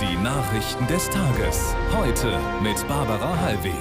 Die 0.00 0.16
Nachrichten 0.22 0.86
des 0.88 1.08
Tages. 1.08 1.74
Heute 1.96 2.38
mit 2.62 2.86
Barbara 2.86 3.34
Hallweg. 3.40 3.72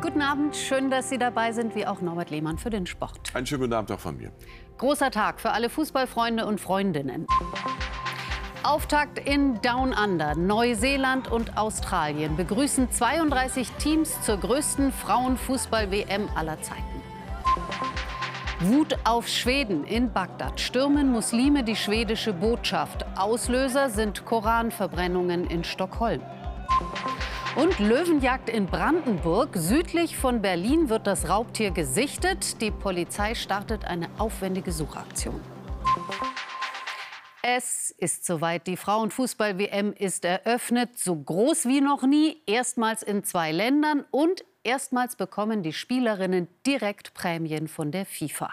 Guten 0.00 0.22
Abend, 0.22 0.56
schön, 0.56 0.90
dass 0.90 1.10
Sie 1.10 1.18
dabei 1.18 1.52
sind, 1.52 1.74
wie 1.74 1.86
auch 1.86 2.00
Norbert 2.00 2.30
Lehmann 2.30 2.56
für 2.56 2.70
den 2.70 2.86
Sport. 2.86 3.30
Einen 3.34 3.44
schönen 3.44 3.60
guten 3.60 3.74
Abend 3.74 3.92
auch 3.92 4.00
von 4.00 4.16
mir. 4.16 4.32
Großer 4.78 5.10
Tag 5.10 5.38
für 5.38 5.50
alle 5.50 5.68
Fußballfreunde 5.68 6.46
und 6.46 6.62
Freundinnen. 6.62 7.26
Auftakt 8.62 9.18
in 9.18 9.60
Down 9.60 9.92
Under. 9.92 10.34
Neuseeland 10.34 11.30
und 11.30 11.58
Australien 11.58 12.34
begrüßen 12.36 12.90
32 12.90 13.70
Teams 13.72 14.18
zur 14.22 14.38
größten 14.38 14.92
Frauenfußball-WM 14.92 16.30
aller 16.34 16.62
Zeiten. 16.62 16.91
Wut 18.64 18.96
auf 19.02 19.26
Schweden. 19.26 19.84
In 19.84 20.12
Bagdad 20.12 20.60
stürmen 20.60 21.10
Muslime 21.10 21.64
die 21.64 21.74
schwedische 21.74 22.32
Botschaft. 22.32 23.04
Auslöser 23.16 23.90
sind 23.90 24.24
Koranverbrennungen 24.24 25.50
in 25.50 25.64
Stockholm. 25.64 26.22
Und 27.56 27.80
Löwenjagd 27.80 28.48
in 28.48 28.66
Brandenburg. 28.66 29.56
Südlich 29.56 30.16
von 30.16 30.42
Berlin 30.42 30.88
wird 30.88 31.08
das 31.08 31.28
Raubtier 31.28 31.72
gesichtet. 31.72 32.60
Die 32.60 32.70
Polizei 32.70 33.34
startet 33.34 33.84
eine 33.84 34.08
aufwendige 34.18 34.70
Suchaktion. 34.70 35.40
Es 37.42 37.90
ist 37.98 38.24
soweit. 38.24 38.68
Die 38.68 38.76
Frauenfußball-WM 38.76 39.92
ist 39.92 40.24
eröffnet, 40.24 40.96
so 40.96 41.16
groß 41.16 41.66
wie 41.66 41.80
noch 41.80 42.04
nie, 42.04 42.40
erstmals 42.46 43.02
in 43.02 43.24
zwei 43.24 43.50
Ländern 43.50 44.04
und 44.12 44.44
erstmals 44.64 45.16
bekommen 45.16 45.62
die 45.62 45.72
Spielerinnen 45.72 46.48
direkt 46.66 47.14
Prämien 47.14 47.68
von 47.68 47.90
der 47.90 48.06
FIFA. 48.06 48.50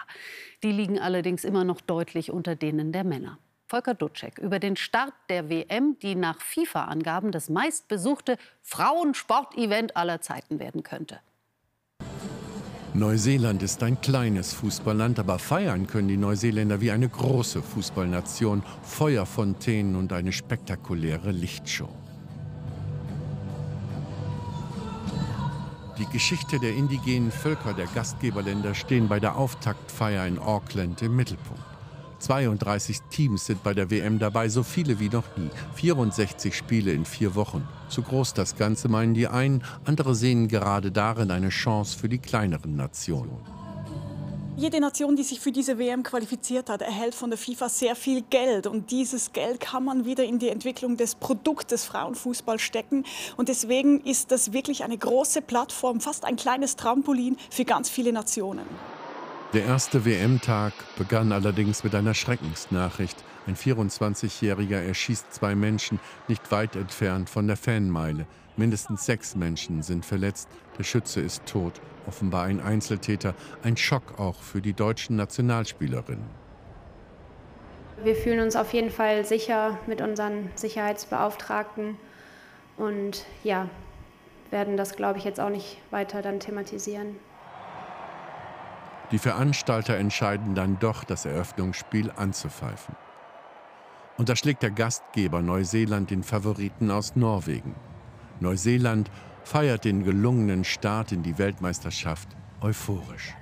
Die 0.62 0.72
liegen 0.72 0.98
allerdings 0.98 1.44
immer 1.44 1.64
noch 1.64 1.80
deutlich 1.80 2.30
unter 2.30 2.56
denen 2.56 2.92
der 2.92 3.04
Männer. 3.04 3.38
Volker 3.66 3.94
Dutschek 3.94 4.38
über 4.38 4.58
den 4.58 4.74
Start 4.74 5.14
der 5.28 5.48
WM, 5.48 5.96
die 6.02 6.16
nach 6.16 6.40
FIFA-Angaben 6.40 7.30
das 7.30 7.48
meistbesuchte 7.48 8.36
Frauensportevent 8.62 9.96
aller 9.96 10.20
Zeiten 10.20 10.58
werden 10.58 10.82
könnte. 10.82 11.20
Neuseeland 12.92 13.62
ist 13.62 13.80
ein 13.84 14.00
kleines 14.00 14.52
Fußballland, 14.54 15.20
aber 15.20 15.38
feiern 15.38 15.86
können 15.86 16.08
die 16.08 16.16
Neuseeländer 16.16 16.80
wie 16.80 16.90
eine 16.90 17.08
große 17.08 17.62
Fußballnation. 17.62 18.64
Feuerfontänen 18.82 19.94
und 19.94 20.12
eine 20.12 20.32
spektakuläre 20.32 21.30
Lichtshow. 21.30 21.88
Die 26.00 26.06
Geschichte 26.06 26.58
der 26.58 26.74
indigenen 26.74 27.30
Völker 27.30 27.74
der 27.74 27.84
Gastgeberländer 27.84 28.74
stehen 28.74 29.06
bei 29.06 29.20
der 29.20 29.36
Auftaktfeier 29.36 30.26
in 30.26 30.38
Auckland 30.38 31.02
im 31.02 31.14
Mittelpunkt. 31.14 31.62
32 32.20 33.00
Teams 33.10 33.44
sind 33.44 33.62
bei 33.62 33.74
der 33.74 33.90
WM 33.90 34.18
dabei, 34.18 34.48
so 34.48 34.62
viele 34.62 34.98
wie 34.98 35.10
noch 35.10 35.36
nie. 35.36 35.50
64 35.74 36.56
Spiele 36.56 36.92
in 36.92 37.04
vier 37.04 37.34
Wochen. 37.34 37.68
Zu 37.90 38.00
groß 38.00 38.32
das 38.32 38.56
Ganze 38.56 38.88
meinen 38.88 39.12
die 39.12 39.28
einen, 39.28 39.62
andere 39.84 40.14
sehen 40.14 40.48
gerade 40.48 40.90
darin 40.90 41.30
eine 41.30 41.50
Chance 41.50 41.98
für 41.98 42.08
die 42.08 42.18
kleineren 42.18 42.76
Nationen. 42.76 43.59
Jede 44.60 44.78
Nation, 44.78 45.16
die 45.16 45.22
sich 45.22 45.40
für 45.40 45.52
diese 45.52 45.78
WM 45.78 46.02
qualifiziert 46.02 46.68
hat, 46.68 46.82
erhält 46.82 47.14
von 47.14 47.30
der 47.30 47.38
FIFA 47.38 47.70
sehr 47.70 47.96
viel 47.96 48.20
Geld. 48.20 48.66
Und 48.66 48.90
dieses 48.90 49.32
Geld 49.32 49.58
kann 49.58 49.86
man 49.86 50.04
wieder 50.04 50.22
in 50.22 50.38
die 50.38 50.50
Entwicklung 50.50 50.98
des 50.98 51.14
Produktes 51.14 51.86
Frauenfußball 51.86 52.58
stecken. 52.58 53.06
Und 53.38 53.48
deswegen 53.48 54.02
ist 54.02 54.30
das 54.30 54.52
wirklich 54.52 54.84
eine 54.84 54.98
große 54.98 55.40
Plattform, 55.40 56.02
fast 56.02 56.26
ein 56.26 56.36
kleines 56.36 56.76
Trampolin 56.76 57.38
für 57.48 57.64
ganz 57.64 57.88
viele 57.88 58.12
Nationen. 58.12 58.66
Der 59.54 59.64
erste 59.64 60.04
WM-Tag 60.04 60.74
begann 60.98 61.32
allerdings 61.32 61.82
mit 61.82 61.94
einer 61.94 62.12
Schreckensnachricht. 62.12 63.16
Ein 63.46 63.56
24-Jähriger 63.56 64.80
erschießt 64.80 65.32
zwei 65.32 65.54
Menschen 65.54 65.98
nicht 66.28 66.50
weit 66.50 66.76
entfernt 66.76 67.30
von 67.30 67.46
der 67.46 67.56
Fanmeile. 67.56 68.26
Mindestens 68.56 69.06
sechs 69.06 69.34
Menschen 69.34 69.82
sind 69.82 70.04
verletzt. 70.04 70.48
Der 70.78 70.84
Schütze 70.84 71.20
ist 71.20 71.46
tot. 71.46 71.80
Offenbar 72.06 72.44
ein 72.44 72.60
Einzeltäter. 72.60 73.34
Ein 73.62 73.76
Schock 73.76 74.18
auch 74.18 74.40
für 74.42 74.60
die 74.60 74.74
deutschen 74.74 75.16
Nationalspielerinnen. 75.16 76.24
Wir 78.02 78.16
fühlen 78.16 78.40
uns 78.40 78.56
auf 78.56 78.72
jeden 78.72 78.90
Fall 78.90 79.24
sicher 79.24 79.78
mit 79.86 80.00
unseren 80.00 80.50
Sicherheitsbeauftragten 80.54 81.96
und 82.76 83.26
ja, 83.44 83.68
werden 84.50 84.76
das, 84.76 84.96
glaube 84.96 85.18
ich, 85.18 85.24
jetzt 85.24 85.38
auch 85.38 85.50
nicht 85.50 85.78
weiter 85.90 86.22
dann 86.22 86.40
thematisieren. 86.40 87.16
Die 89.12 89.18
Veranstalter 89.18 89.96
entscheiden 89.96 90.54
dann 90.54 90.78
doch, 90.78 91.04
das 91.04 91.24
Eröffnungsspiel 91.24 92.10
anzupfeifen. 92.14 92.94
Und 94.20 94.28
da 94.28 94.36
schlägt 94.36 94.62
der 94.62 94.70
Gastgeber 94.70 95.40
Neuseeland 95.40 96.10
den 96.10 96.22
Favoriten 96.22 96.90
aus 96.90 97.16
Norwegen. 97.16 97.74
Neuseeland 98.40 99.10
feiert 99.44 99.86
den 99.86 100.04
gelungenen 100.04 100.62
Start 100.62 101.10
in 101.10 101.22
die 101.22 101.38
Weltmeisterschaft 101.38 102.28
euphorisch. 102.60 103.34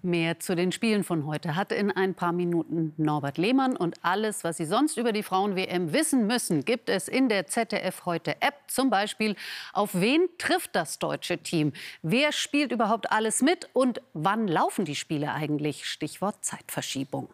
Mehr 0.00 0.40
zu 0.40 0.56
den 0.56 0.72
Spielen 0.72 1.04
von 1.04 1.26
heute 1.26 1.56
hat 1.56 1.72
in 1.72 1.90
ein 1.90 2.14
paar 2.14 2.32
Minuten 2.32 2.94
Norbert 2.96 3.36
Lehmann. 3.36 3.76
Und 3.76 4.02
alles, 4.02 4.44
was 4.44 4.56
Sie 4.56 4.64
sonst 4.64 4.96
über 4.96 5.12
die 5.12 5.22
Frauen-WM 5.22 5.92
wissen 5.92 6.26
müssen, 6.26 6.64
gibt 6.64 6.88
es 6.88 7.06
in 7.06 7.28
der 7.28 7.46
ZDF 7.46 8.06
heute 8.06 8.40
App. 8.40 8.54
Zum 8.68 8.88
Beispiel, 8.88 9.36
auf 9.74 9.90
wen 9.92 10.26
trifft 10.38 10.74
das 10.74 10.98
deutsche 10.98 11.36
Team? 11.36 11.74
Wer 12.00 12.32
spielt 12.32 12.72
überhaupt 12.72 13.12
alles 13.12 13.42
mit? 13.42 13.68
Und 13.74 14.00
wann 14.14 14.48
laufen 14.48 14.86
die 14.86 14.96
Spiele 14.96 15.34
eigentlich? 15.34 15.84
Stichwort 15.84 16.42
Zeitverschiebung. 16.42 17.28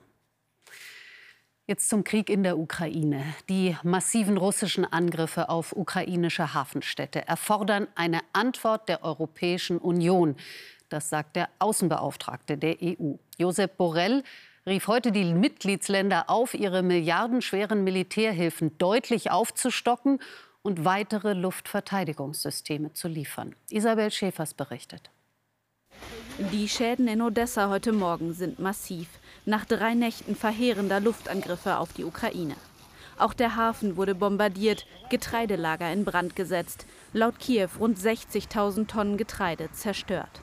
Jetzt 1.71 1.89
zum 1.89 2.03
Krieg 2.03 2.29
in 2.29 2.43
der 2.43 2.59
Ukraine. 2.59 3.23
Die 3.49 3.77
massiven 3.85 4.39
russischen 4.39 4.85
Angriffe 4.85 5.49
auf 5.49 5.71
ukrainische 5.71 6.53
Hafenstädte 6.53 7.29
erfordern 7.29 7.87
eine 7.95 8.23
Antwort 8.33 8.89
der 8.89 9.05
Europäischen 9.05 9.79
Union. 9.79 10.35
Das 10.89 11.11
sagt 11.11 11.37
der 11.37 11.49
Außenbeauftragte 11.61 12.59
der 12.59 12.79
EU. 12.83 13.13
Josep 13.39 13.77
Borrell 13.77 14.25
rief 14.67 14.89
heute 14.89 15.13
die 15.13 15.33
Mitgliedsländer 15.33 16.29
auf, 16.29 16.55
ihre 16.55 16.83
milliardenschweren 16.83 17.85
Militärhilfen 17.85 18.77
deutlich 18.79 19.31
aufzustocken 19.31 20.19
und 20.63 20.85
weitere 20.85 21.35
Luftverteidigungssysteme 21.35 22.95
zu 22.95 23.07
liefern. 23.07 23.55
Isabel 23.71 24.11
Schäfers 24.11 24.55
berichtet. 24.55 25.13
Die 26.51 26.69
Schäden 26.69 27.07
in 27.07 27.23
Odessa 27.23 27.69
heute 27.69 27.93
Morgen 27.93 28.33
sind 28.33 28.59
massiv. 28.59 29.20
Nach 29.47 29.65
drei 29.65 29.95
Nächten 29.95 30.37
verheerender 30.37 31.01
Luftangriffe 31.01 31.79
auf 31.79 31.93
die 31.93 32.05
Ukraine. 32.05 32.57
Auch 33.19 33.35
der 33.35 33.57
Hafen 33.57 33.97
wurde 33.97 34.15
bombardiert, 34.15 34.87
Getreidelager 35.11 35.93
in 35.93 36.05
Brand 36.05 36.37
gesetzt. 36.37 36.87
Laut 37.13 37.39
Kiew 37.39 37.69
rund 37.79 37.99
60.000 37.99 38.87
Tonnen 38.87 39.17
Getreide 39.17 39.71
zerstört. 39.73 40.41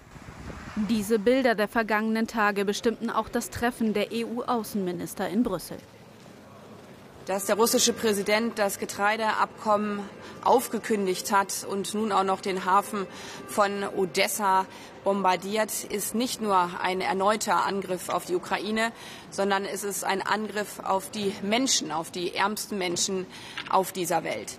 Diese 0.90 1.18
Bilder 1.18 1.56
der 1.56 1.68
vergangenen 1.68 2.28
Tage 2.28 2.64
bestimmten 2.64 3.10
auch 3.10 3.30
das 3.30 3.50
Treffen 3.50 3.94
der 3.94 4.10
EU-Außenminister 4.14 5.28
in 5.28 5.42
Brüssel. 5.42 5.78
Dass 7.28 7.46
der 7.46 7.58
russische 7.58 7.92
Präsident 7.92 8.58
das 8.58 8.80
Getreideabkommen 8.80 10.00
aufgekündigt 10.46 11.34
hat 11.34 11.68
und 11.70 11.94
nun 11.94 12.14
auch 12.14 12.24
noch 12.24 12.40
den 12.40 12.64
Hafen 12.64 13.06
von 13.48 13.84
Odessa 13.98 14.66
bombardiert, 15.04 15.84
ist 15.84 16.16
nicht 16.16 16.42
nur 16.42 16.70
ein 16.82 17.02
erneuter 17.02 17.66
Angriff 17.66 18.08
auf 18.08 18.24
die 18.24 18.36
Ukraine, 18.36 18.94
sondern 19.30 19.66
es 19.66 19.84
ist 19.84 20.06
ein 20.06 20.22
Angriff 20.22 20.80
auf 20.80 21.12
die 21.12 21.34
Menschen, 21.44 21.92
auf 21.92 22.12
die 22.12 22.34
ärmsten 22.34 22.78
Menschen 22.78 23.26
auf 23.70 23.92
dieser 23.92 24.24
Welt. 24.24 24.58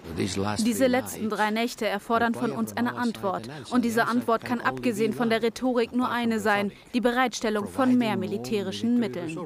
Diese 0.59 0.89
letzten 0.89 1.31
drei 1.31 1.51
Nächte 1.51 1.87
erfordern 1.87 2.35
von 2.35 2.53
uns 2.53 2.77
eine 2.77 2.97
Antwort. 2.97 3.49
Und 3.71 3.87
diese 3.87 4.07
Antwort 4.07 4.45
kann 4.45 4.61
abgesehen 4.61 5.15
von 5.15 5.31
der 5.31 5.43
Rhetorik 5.43 5.93
nur 5.93 6.11
eine 6.11 6.39
sein, 6.39 6.73
die 6.93 7.01
Bereitstellung 7.01 7.67
von 7.67 7.97
mehr 7.97 8.19
militärischen 8.19 9.01
Mitteln. 9.01 9.39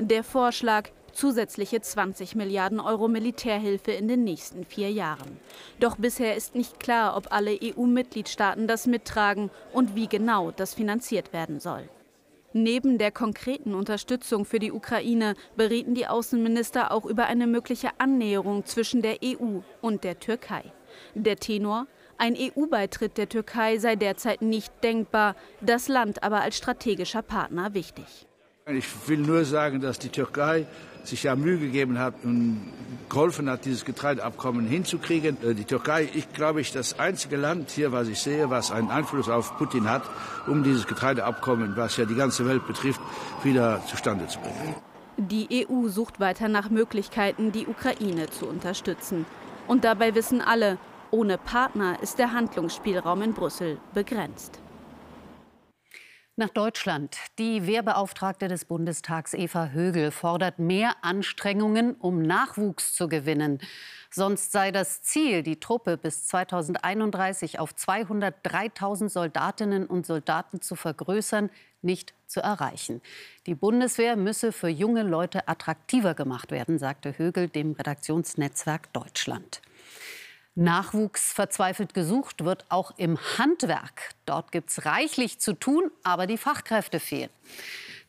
Der 0.00 0.24
Vorschlag, 0.24 0.88
zusätzliche 1.20 1.82
20 1.82 2.34
Milliarden 2.34 2.80
Euro 2.80 3.06
Militärhilfe 3.06 3.92
in 3.92 4.08
den 4.08 4.24
nächsten 4.24 4.64
vier 4.64 4.90
Jahren. 4.90 5.38
Doch 5.78 5.96
bisher 5.96 6.34
ist 6.34 6.54
nicht 6.54 6.80
klar, 6.80 7.14
ob 7.14 7.30
alle 7.30 7.58
EU-Mitgliedstaaten 7.62 8.66
das 8.66 8.86
mittragen 8.86 9.50
und 9.74 9.94
wie 9.94 10.08
genau 10.08 10.50
das 10.50 10.72
finanziert 10.72 11.34
werden 11.34 11.60
soll. 11.60 11.86
Neben 12.54 12.96
der 12.96 13.12
konkreten 13.12 13.74
Unterstützung 13.74 14.46
für 14.46 14.58
die 14.58 14.72
Ukraine 14.72 15.34
berieten 15.56 15.94
die 15.94 16.06
Außenminister 16.06 16.90
auch 16.90 17.04
über 17.04 17.26
eine 17.26 17.46
mögliche 17.46 17.90
Annäherung 17.98 18.64
zwischen 18.64 19.02
der 19.02 19.18
EU 19.22 19.60
und 19.82 20.04
der 20.04 20.18
Türkei. 20.18 20.72
Der 21.14 21.36
Tenor 21.36 21.86
ein 22.16 22.34
EU-Beitritt 22.34 23.18
der 23.18 23.28
Türkei 23.28 23.78
sei 23.78 23.96
derzeit 23.96 24.40
nicht 24.40 24.72
denkbar, 24.82 25.36
das 25.60 25.88
Land 25.88 26.22
aber 26.22 26.40
als 26.40 26.56
strategischer 26.56 27.22
Partner 27.22 27.74
wichtig. 27.74 28.26
Ich 28.66 28.86
will 29.08 29.18
nur 29.18 29.44
sagen, 29.44 29.80
dass 29.80 29.98
die 29.98 30.10
Türkei 30.10 30.66
sich 31.02 31.22
ja 31.22 31.34
Mühe 31.34 31.58
gegeben 31.58 31.98
hat 31.98 32.14
und 32.24 32.72
geholfen 33.08 33.48
hat, 33.48 33.64
dieses 33.64 33.84
Getreideabkommen 33.84 34.66
hinzukriegen. 34.66 35.36
Äh, 35.42 35.54
die 35.54 35.64
Türkei, 35.64 36.08
ich 36.14 36.32
glaube 36.32 36.60
ich, 36.60 36.72
das 36.72 36.98
einzige 36.98 37.36
Land 37.36 37.70
hier, 37.70 37.90
was 37.92 38.08
ich 38.08 38.18
sehe, 38.20 38.50
was 38.50 38.70
einen 38.70 38.90
Einfluss 38.90 39.28
auf 39.28 39.56
Putin 39.56 39.88
hat, 39.88 40.02
um 40.46 40.62
dieses 40.62 40.86
Getreideabkommen, 40.86 41.76
was 41.76 41.96
ja 41.96 42.04
die 42.04 42.14
ganze 42.14 42.46
Welt 42.46 42.66
betrifft, 42.66 43.00
wieder 43.42 43.82
zustande 43.86 44.26
zu 44.26 44.38
bringen. 44.40 44.74
Die 45.16 45.66
EU 45.68 45.88
sucht 45.88 46.20
weiter 46.20 46.48
nach 46.48 46.70
Möglichkeiten, 46.70 47.52
die 47.52 47.66
Ukraine 47.66 48.28
zu 48.30 48.46
unterstützen. 48.46 49.26
Und 49.66 49.84
dabei 49.84 50.14
wissen 50.14 50.40
alle, 50.40 50.78
ohne 51.10 51.38
Partner 51.38 51.98
ist 52.02 52.18
der 52.18 52.32
Handlungsspielraum 52.32 53.22
in 53.22 53.34
Brüssel 53.34 53.78
begrenzt. 53.94 54.60
Nach 56.40 56.48
Deutschland. 56.48 57.18
Die 57.38 57.66
Wehrbeauftragte 57.66 58.48
des 58.48 58.64
Bundestags 58.64 59.34
Eva 59.34 59.72
Högel 59.74 60.10
fordert 60.10 60.58
mehr 60.58 60.94
Anstrengungen, 61.02 61.96
um 61.96 62.22
Nachwuchs 62.22 62.94
zu 62.94 63.08
gewinnen. 63.08 63.58
Sonst 64.10 64.50
sei 64.50 64.72
das 64.72 65.02
Ziel, 65.02 65.42
die 65.42 65.60
Truppe 65.60 65.98
bis 65.98 66.24
2031 66.28 67.58
auf 67.58 67.72
203.000 67.72 69.10
Soldatinnen 69.10 69.84
und 69.84 70.06
Soldaten 70.06 70.62
zu 70.62 70.76
vergrößern, 70.76 71.50
nicht 71.82 72.14
zu 72.26 72.40
erreichen. 72.40 73.02
Die 73.44 73.54
Bundeswehr 73.54 74.16
müsse 74.16 74.52
für 74.52 74.68
junge 74.68 75.02
Leute 75.02 75.46
attraktiver 75.46 76.14
gemacht 76.14 76.52
werden, 76.52 76.78
sagte 76.78 77.18
Högel 77.18 77.50
dem 77.50 77.72
Redaktionsnetzwerk 77.72 78.90
Deutschland. 78.94 79.60
Nachwuchs 80.60 81.32
verzweifelt 81.32 81.94
gesucht 81.94 82.44
wird 82.44 82.66
auch 82.68 82.92
im 82.98 83.18
Handwerk. 83.38 84.10
Dort 84.26 84.52
gibt 84.52 84.70
es 84.70 84.84
reichlich 84.84 85.40
zu 85.40 85.54
tun, 85.54 85.90
aber 86.04 86.26
die 86.26 86.36
Fachkräfte 86.36 87.00
fehlen. 87.00 87.30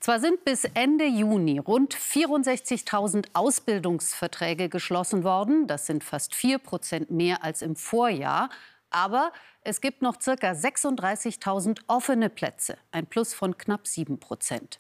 Zwar 0.02 0.20
sind 0.20 0.44
bis 0.44 0.66
Ende 0.66 1.06
Juni 1.06 1.60
rund 1.60 1.96
64.000 1.96 3.28
Ausbildungsverträge 3.34 4.68
geschlossen 4.68 5.24
worden. 5.24 5.68
Das 5.68 5.86
sind 5.86 6.04
fast 6.04 6.36
4 6.36 6.58
Prozent 6.58 7.10
mehr 7.10 7.44
als 7.44 7.62
im 7.62 7.76
Vorjahr. 7.76 8.50
Aber 8.90 9.32
es 9.64 9.80
gibt 9.80 10.02
noch 10.02 10.20
ca. 10.20 10.32
36.000 10.34 11.82
offene 11.88 12.30
Plätze, 12.30 12.78
ein 12.92 13.06
Plus 13.06 13.34
von 13.34 13.58
knapp 13.58 13.88
7 13.88 14.20
Prozent. 14.20 14.80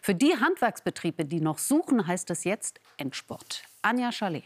Für 0.00 0.14
die 0.14 0.38
Handwerksbetriebe, 0.40 1.26
die 1.26 1.40
noch 1.40 1.58
suchen, 1.58 2.06
heißt 2.06 2.30
es 2.30 2.44
jetzt 2.44 2.80
Endspurt. 2.96 3.64
Anja 3.82 4.10
Chalet. 4.10 4.44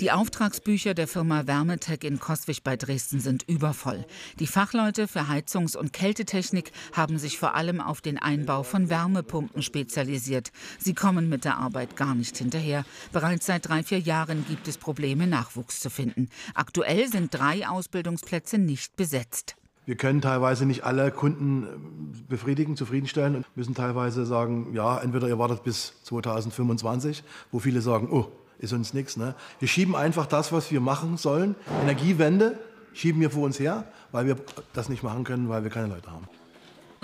Die 0.00 0.10
Auftragsbücher 0.10 0.94
der 0.94 1.06
Firma 1.06 1.46
Wärmetech 1.46 2.04
in 2.04 2.18
Koswig 2.18 2.64
bei 2.64 2.76
Dresden 2.76 3.20
sind 3.20 3.48
übervoll. 3.48 4.04
Die 4.40 4.46
Fachleute 4.46 5.06
für 5.06 5.28
Heizungs- 5.28 5.76
und 5.76 5.92
Kältetechnik 5.92 6.72
haben 6.92 7.18
sich 7.18 7.38
vor 7.38 7.54
allem 7.54 7.80
auf 7.80 8.00
den 8.00 8.18
Einbau 8.18 8.62
von 8.62 8.88
Wärmepumpen 8.88 9.62
spezialisiert. 9.62 10.50
Sie 10.78 10.94
kommen 10.94 11.28
mit 11.28 11.44
der 11.44 11.58
Arbeit 11.58 11.96
gar 11.96 12.14
nicht 12.14 12.36
hinterher. 12.36 12.84
Bereits 13.12 13.46
seit 13.46 13.68
drei, 13.68 13.82
vier 13.82 14.00
Jahren 14.00 14.44
gibt 14.48 14.66
es 14.66 14.78
Probleme, 14.78 15.26
Nachwuchs 15.26 15.80
zu 15.80 15.90
finden. 15.90 16.28
Aktuell 16.54 17.08
sind 17.08 17.32
drei 17.32 17.68
Ausbildungsplätze 17.68 18.58
nicht 18.58 18.96
besetzt. 18.96 19.56
Wir 19.84 19.96
können 19.96 20.20
teilweise 20.20 20.64
nicht 20.64 20.84
alle 20.84 21.10
Kunden 21.10 21.64
äh, 21.64 22.22
befriedigen, 22.28 22.76
zufriedenstellen 22.76 23.36
und 23.36 23.56
müssen 23.56 23.74
teilweise 23.74 24.24
sagen, 24.24 24.72
ja, 24.74 24.98
entweder 24.98 25.26
ihr 25.26 25.38
wartet 25.38 25.64
bis 25.64 25.94
2025, 26.04 27.24
wo 27.50 27.58
viele 27.58 27.80
sagen, 27.80 28.08
oh, 28.10 28.30
ist 28.62 28.72
uns 28.72 28.94
nichts. 28.94 29.16
Ne? 29.16 29.34
Wir 29.58 29.68
schieben 29.68 29.94
einfach 29.94 30.26
das, 30.26 30.52
was 30.52 30.70
wir 30.70 30.80
machen 30.80 31.16
sollen, 31.16 31.54
Energiewende, 31.82 32.58
schieben 32.94 33.20
wir 33.20 33.30
vor 33.30 33.44
uns 33.44 33.58
her, 33.58 33.84
weil 34.12 34.26
wir 34.26 34.36
das 34.72 34.88
nicht 34.88 35.02
machen 35.02 35.24
können, 35.24 35.48
weil 35.48 35.64
wir 35.64 35.70
keine 35.70 35.88
Leute 35.88 36.10
haben. 36.10 36.28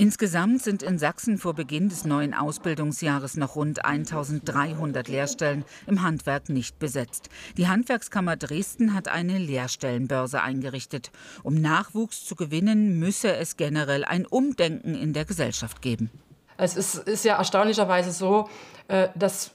Insgesamt 0.01 0.63
sind 0.63 0.85
in 0.85 0.97
Sachsen 0.97 1.39
vor 1.39 1.55
Beginn 1.55 1.89
des 1.89 2.05
neuen 2.05 2.33
Ausbildungsjahres 2.33 3.37
noch 3.37 3.57
rund 3.57 3.85
1300 3.85 5.09
Lehrstellen 5.09 5.65
im 5.89 6.03
Handwerk 6.03 6.49
nicht 6.51 6.79
besetzt. 6.79 7.31
Die 7.57 7.67
Handwerkskammer 7.67 8.37
Dresden 8.37 8.95
hat 8.95 9.09
eine 9.09 9.39
Lehrstellenbörse 9.39 10.41
eingerichtet. 10.41 11.11
Um 11.43 11.61
Nachwuchs 11.61 12.25
zu 12.25 12.37
gewinnen, 12.37 13.01
müsse 13.01 13.35
es 13.35 13.57
generell 13.57 14.05
ein 14.05 14.25
Umdenken 14.25 14.95
in 14.95 15.15
der 15.15 15.25
Gesellschaft 15.25 15.83
geben. 15.83 16.11
Es 16.59 16.77
ist, 16.77 16.95
ist 16.95 17.25
ja 17.25 17.37
erstaunlicherweise 17.37 18.13
so, 18.13 18.49
äh, 18.87 19.09
dass 19.17 19.51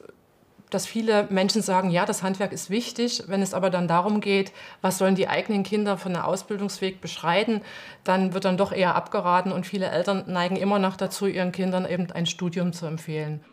dass 0.74 0.86
viele 0.86 1.28
Menschen 1.30 1.62
sagen, 1.62 1.90
ja, 1.90 2.06
das 2.06 2.24
Handwerk 2.24 2.52
ist 2.52 2.70
wichtig. 2.70 3.24
Wenn 3.28 3.42
es 3.42 3.54
aber 3.54 3.70
dann 3.70 3.88
darum 3.88 4.22
geht, 4.22 4.52
was 4.82 4.98
sollen 4.98 5.16
die 5.16 5.28
eigenen 5.28 5.64
Kinder 5.64 5.98
von 5.98 6.14
der 6.14 6.28
Ausbildungsweg 6.28 7.02
beschreiten, 7.02 7.62
dann 8.04 8.34
wird 8.34 8.46
dann 8.46 8.58
doch 8.58 8.72
eher 8.72 8.96
abgeraten 8.96 9.52
und 9.52 9.66
viele 9.66 9.90
Eltern 9.90 10.24
neigen 10.28 10.56
immer 10.56 10.80
noch 10.80 10.96
dazu, 10.96 11.28
ihren 11.28 11.52
Kindern 11.52 11.86
eben 11.86 12.12
ein 12.12 12.26
Studium 12.26 12.74
zu 12.74 12.86
empfehlen. 12.86 13.44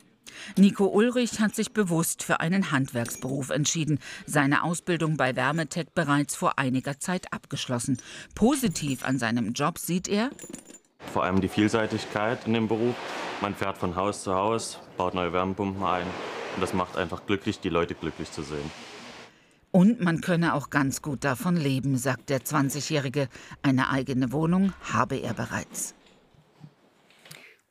Nico 0.57 0.87
Ulrich 0.87 1.41
hat 1.41 1.55
sich 1.55 1.73
bewusst 1.73 2.23
für 2.23 2.41
einen 2.41 2.71
Handwerksberuf 2.71 3.51
entschieden. 3.51 3.99
Seine 4.27 4.63
Ausbildung 4.63 5.17
bei 5.17 5.35
Wärmetech 5.35 5.89
bereits 5.95 6.37
vor 6.37 6.59
einiger 6.59 7.01
Zeit 7.01 7.33
abgeschlossen. 7.33 7.99
Positiv 8.35 9.05
an 9.05 9.19
seinem 9.19 9.53
Job 9.53 9.79
sieht 9.79 10.09
er 10.09 10.31
vor 11.13 11.25
allem 11.25 11.41
die 11.41 11.49
Vielseitigkeit 11.49 12.47
in 12.47 12.55
dem 12.55 12.69
Beruf. 12.69 12.95
Man 13.41 13.55
fährt 13.55 13.79
von 13.79 13.97
Haus 13.97 14.23
zu 14.23 14.35
Haus, 14.35 14.79
baut 14.97 15.15
neue 15.15 15.33
Wärmepumpen 15.33 15.83
ein, 15.83 16.07
und 16.55 16.61
das 16.61 16.75
macht 16.75 16.97
einfach 16.97 17.27
glücklich, 17.27 17.61
die 17.61 17.69
Leute 17.69 17.95
glücklich 17.95 18.31
zu 18.31 18.43
sehen. 18.43 18.71
Und 19.73 20.01
man 20.01 20.21
könne 20.21 20.55
auch 20.55 20.71
ganz 20.71 21.01
gut 21.01 21.23
davon 21.23 21.57
leben, 21.57 21.97
sagt 21.97 22.29
der 22.29 22.41
20-Jährige. 22.41 23.29
Eine 23.63 23.91
eigene 23.91 24.33
Wohnung 24.33 24.73
habe 24.93 25.17
er 25.17 25.33
bereits. 25.33 25.95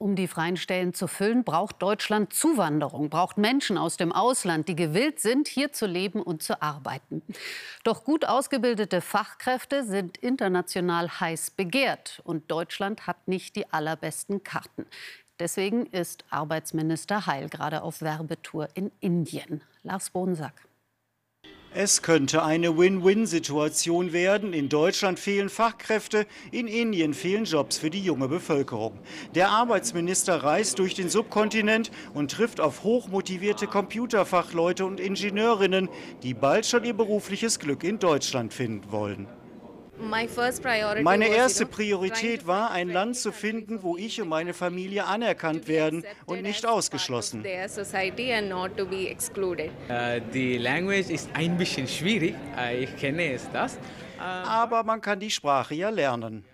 Um 0.02 0.16
die 0.16 0.30
freien 0.30 0.56
Stellen 0.56 0.94
zu 0.94 1.08
füllen, 1.08 1.44
braucht 1.44 1.82
Deutschland 1.82 2.32
Zuwanderung, 2.32 3.10
braucht 3.10 3.38
Menschen 3.38 3.78
aus 3.78 3.98
dem 3.98 4.14
Ausland, 4.14 4.70
die 4.70 4.76
gewillt 4.78 5.20
sind, 5.20 5.50
hier 5.50 5.74
zu 5.74 5.88
leben 5.88 6.22
und 6.22 6.42
zu 6.42 6.62
arbeiten. 6.62 7.22
Doch 7.84 8.06
gut 8.06 8.24
ausgebildete 8.24 9.02
Fachkräfte 9.02 9.84
sind 9.84 10.16
international 10.16 11.20
heiß 11.20 11.52
begehrt. 11.52 12.22
Und 12.24 12.50
Deutschland 12.50 13.08
hat 13.08 13.28
nicht 13.28 13.58
die 13.58 13.74
allerbesten 13.74 14.42
Karten. 14.42 14.86
Deswegen 15.40 15.86
ist 15.86 16.26
Arbeitsminister 16.30 17.26
Heil 17.26 17.48
gerade 17.48 17.82
auf 17.82 18.02
Werbetour 18.02 18.68
in 18.74 18.92
Indien. 19.00 19.62
Lars 19.84 20.10
Bodensack. 20.10 20.70
Es 21.72 22.02
könnte 22.02 22.44
eine 22.44 22.78
Win-Win-Situation 22.78 24.12
werden. 24.12 24.54
In 24.54 24.70
Deutschland 24.70 25.20
fehlen 25.20 25.50
Fachkräfte, 25.50 26.26
in 26.52 26.68
Indien 26.68 27.14
fehlen 27.14 27.46
Jobs 27.46 27.78
für 27.78 27.92
die 27.92 28.02
junge 28.02 28.28
Bevölkerung. 28.28 29.00
Der 29.36 29.50
Arbeitsminister 29.50 30.44
reist 30.44 30.80
durch 30.80 30.96
den 30.96 31.10
Subkontinent 31.10 31.92
und 32.16 32.32
trifft 32.32 32.60
auf 32.60 32.84
hochmotivierte 32.84 33.68
Computerfachleute 33.68 34.84
und 34.84 35.00
Ingenieurinnen, 35.00 35.90
die 36.24 36.34
bald 36.34 36.66
schon 36.66 36.86
ihr 36.86 36.96
berufliches 36.96 37.60
Glück 37.60 37.84
in 37.84 38.00
Deutschland 38.00 38.52
finden 38.52 38.92
wollen. 38.92 39.28
Meine 41.02 41.28
erste 41.28 41.66
Priorität 41.66 42.48
war, 42.48 42.72
ein 42.72 42.90
Land 42.90 43.18
zu 43.18 43.32
finden, 43.32 43.84
wo 43.84 43.98
ich 43.98 44.22
und 44.22 44.30
meine 44.30 44.54
Familie 44.54 45.06
anerkannt 45.06 45.68
werden 45.68 46.06
und 46.26 46.42
nicht 46.42 46.66
ausgeschlossen. 46.66 47.44
Äh, 47.44 47.68
die 50.34 50.58
Language 50.58 51.10
ist 51.10 51.30
ein 51.34 51.58
bisschen 51.58 51.88
schwierig, 51.88 52.36
äh, 52.58 52.84
ich 52.84 52.96
kenne 52.98 53.34
es 53.34 53.50
das. 53.52 53.76
Äh, 53.76 54.22
Aber 54.22 54.84
man 54.84 55.02
kann 55.02 55.20
die 55.20 55.32
Sprache 55.32 55.76
ja 55.76 55.90
lernen. 55.90 56.46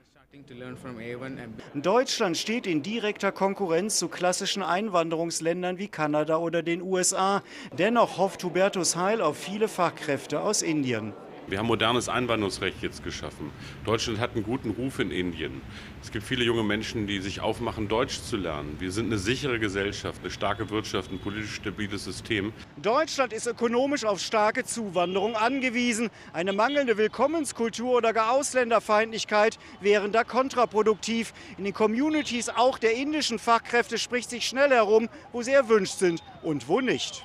Deutschland 1.74 2.38
steht 2.38 2.68
in 2.68 2.84
direkter 2.84 3.32
Konkurrenz 3.32 3.98
zu 3.98 4.10
klassischen 4.10 4.64
Einwanderungsländern 4.64 5.78
wie 5.78 5.88
Kanada 5.88 6.38
oder 6.38 6.62
den 6.62 6.82
USA. 6.82 7.42
Dennoch 7.78 8.18
hofft 8.18 8.44
Hubertus 8.44 8.96
Heil 8.96 9.22
auf 9.22 9.38
viele 9.38 9.68
Fachkräfte 9.68 10.42
aus 10.42 10.62
Indien. 10.62 11.14
Wir 11.48 11.60
haben 11.60 11.68
modernes 11.68 12.10
Einwanderungsrecht 12.10 12.82
jetzt 12.82 13.04
geschaffen. 13.04 13.52
Deutschland 13.86 14.20
hat 14.20 14.34
einen 14.34 14.44
guten 14.44 14.72
Ruf 14.72 14.98
in 14.98 15.12
Indien. 15.12 15.62
Es 16.02 16.12
gibt 16.12 16.26
viele 16.26 16.44
junge 16.44 16.64
Menschen, 16.64 17.06
die 17.06 17.20
sich 17.20 17.40
aufmachen, 17.40 17.88
Deutsch 17.88 18.20
zu 18.20 18.36
lernen. 18.36 18.78
Wir 18.80 18.92
sind 18.92 19.06
eine 19.08 19.20
sichere 19.20 19.60
Gesellschaft, 19.60 20.22
eine 20.24 20.32
starke 20.32 20.72
Wirtschaft, 20.72 21.12
ein 21.12 21.20
politisch 21.20 21.54
stabiles 21.54 22.04
System. 22.04 22.52
Deutschland 22.82 23.32
ist 23.32 23.46
ökonomisch 23.46 24.06
auf 24.06 24.20
starke 24.20 24.64
Zuwanderung 24.64 25.36
angewiesen. 25.36 26.10
Eine 26.34 26.52
mangelnde 26.52 26.98
Willkommenskultur 26.98 27.98
oder 27.98 28.12
gar 28.12 28.32
Ausländerfeindlichkeit 28.32 29.60
wären 29.82 30.12
da 30.12 30.24
kontraproduktiv. 30.24 31.32
In 31.60 31.66
den 31.66 31.74
Communities 31.74 32.50
auch 32.50 32.80
der 32.80 32.96
indischen 32.96 33.38
Fachkräfte 33.38 34.00
spricht 34.00 34.32
sich 34.32 34.48
schnell 34.48 34.72
herum, 34.72 35.10
wo 35.32 35.44
sie 35.44 35.52
erwünscht 35.52 36.00
sind 36.00 36.24
und 36.42 36.68
wo 36.68 36.82
nicht. 36.82 37.24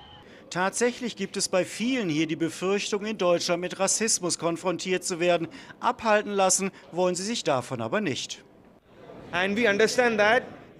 Tatsächlich 0.51 1.15
gibt 1.15 1.37
es 1.37 1.49
bei 1.49 1.65
vielen 1.65 2.09
hier 2.09 2.27
die 2.27 2.35
Befürchtung, 2.35 3.07
in 3.07 3.17
Deutschland 3.17 3.61
mit 3.61 3.79
Rassismus 3.79 4.37
konfrontiert 4.37 5.05
zu 5.05 5.21
werden. 5.21 5.47
Abhalten 5.79 6.33
lassen 6.33 6.73
wollen 6.91 7.15
sie 7.15 7.23
sich 7.23 7.45
davon 7.45 7.81
aber 7.81 8.01
nicht. 8.01 8.43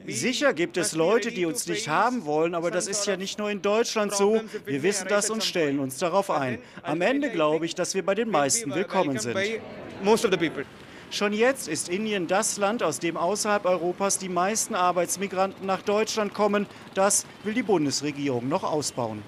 Sicher 0.09 0.55
gibt 0.55 0.77
es 0.77 0.93
Leute, 0.97 1.31
die 1.31 1.47
uns 1.47 1.69
nicht 1.69 1.89
haben 1.89 2.25
wollen, 2.25 2.57
aber 2.57 2.73
das 2.73 2.89
ist 2.89 3.07
ja 3.07 3.17
nicht 3.17 3.39
nur 3.39 3.49
in 3.49 3.63
Deutschland 3.63 4.13
so. 4.13 4.41
Wir 4.65 4.83
wissen 4.83 5.07
das 5.09 5.31
und 5.31 5.45
stellen 5.45 5.79
uns 5.79 5.99
darauf 5.99 6.31
ein. 6.31 6.59
Am 6.83 7.01
Ende 7.01 7.31
glaube 7.31 7.65
ich, 7.65 7.77
dass 7.77 7.95
wir 7.95 8.05
bei 8.05 8.17
den 8.17 8.29
meisten 8.29 8.75
willkommen 8.75 9.21
sind. 9.21 9.39
Schon 11.13 11.33
jetzt 11.33 11.69
ist 11.69 11.89
Indien 11.89 12.27
das 12.27 12.57
Land, 12.57 12.83
aus 12.83 12.99
dem 12.99 13.17
außerhalb 13.17 13.65
Europas 13.67 14.19
die 14.19 14.29
meisten 14.29 14.75
Arbeitsmigranten 14.75 15.65
nach 15.65 15.83
Deutschland 15.83 16.35
kommen. 16.35 16.67
Das 16.95 17.25
will 17.45 17.55
die 17.55 17.63
Bundesregierung 17.63 18.49
noch 18.49 18.65
ausbauen. 18.65 19.23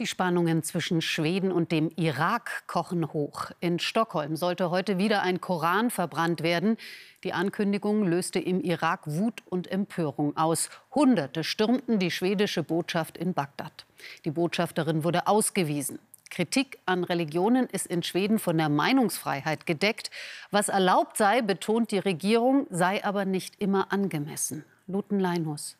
Die 0.00 0.08
Spannungen 0.08 0.64
zwischen 0.64 1.00
Schweden 1.00 1.52
und 1.52 1.70
dem 1.70 1.88
Irak 1.94 2.66
kochen 2.66 3.12
hoch. 3.12 3.52
In 3.60 3.78
Stockholm 3.78 4.34
sollte 4.34 4.70
heute 4.70 4.98
wieder 4.98 5.22
ein 5.22 5.40
Koran 5.40 5.88
verbrannt 5.88 6.42
werden. 6.42 6.78
Die 7.22 7.32
Ankündigung 7.32 8.02
löste 8.04 8.40
im 8.40 8.60
Irak 8.60 9.02
Wut 9.04 9.44
und 9.48 9.70
Empörung 9.70 10.36
aus. 10.36 10.68
Hunderte 10.92 11.44
stürmten 11.44 12.00
die 12.00 12.10
schwedische 12.10 12.64
Botschaft 12.64 13.16
in 13.16 13.34
Bagdad. 13.34 13.86
Die 14.24 14.32
Botschafterin 14.32 15.04
wurde 15.04 15.28
ausgewiesen. 15.28 16.00
Kritik 16.28 16.80
an 16.86 17.04
Religionen 17.04 17.66
ist 17.66 17.86
in 17.86 18.02
Schweden 18.02 18.40
von 18.40 18.58
der 18.58 18.68
Meinungsfreiheit 18.68 19.64
gedeckt. 19.64 20.10
Was 20.50 20.70
erlaubt 20.70 21.16
sei, 21.16 21.40
betont 21.40 21.92
die 21.92 22.00
Regierung, 22.00 22.66
sei 22.68 23.04
aber 23.04 23.24
nicht 23.26 23.62
immer 23.62 23.92
angemessen. 23.92 24.64
Luten 24.88 25.20
Leinhus. 25.20 25.76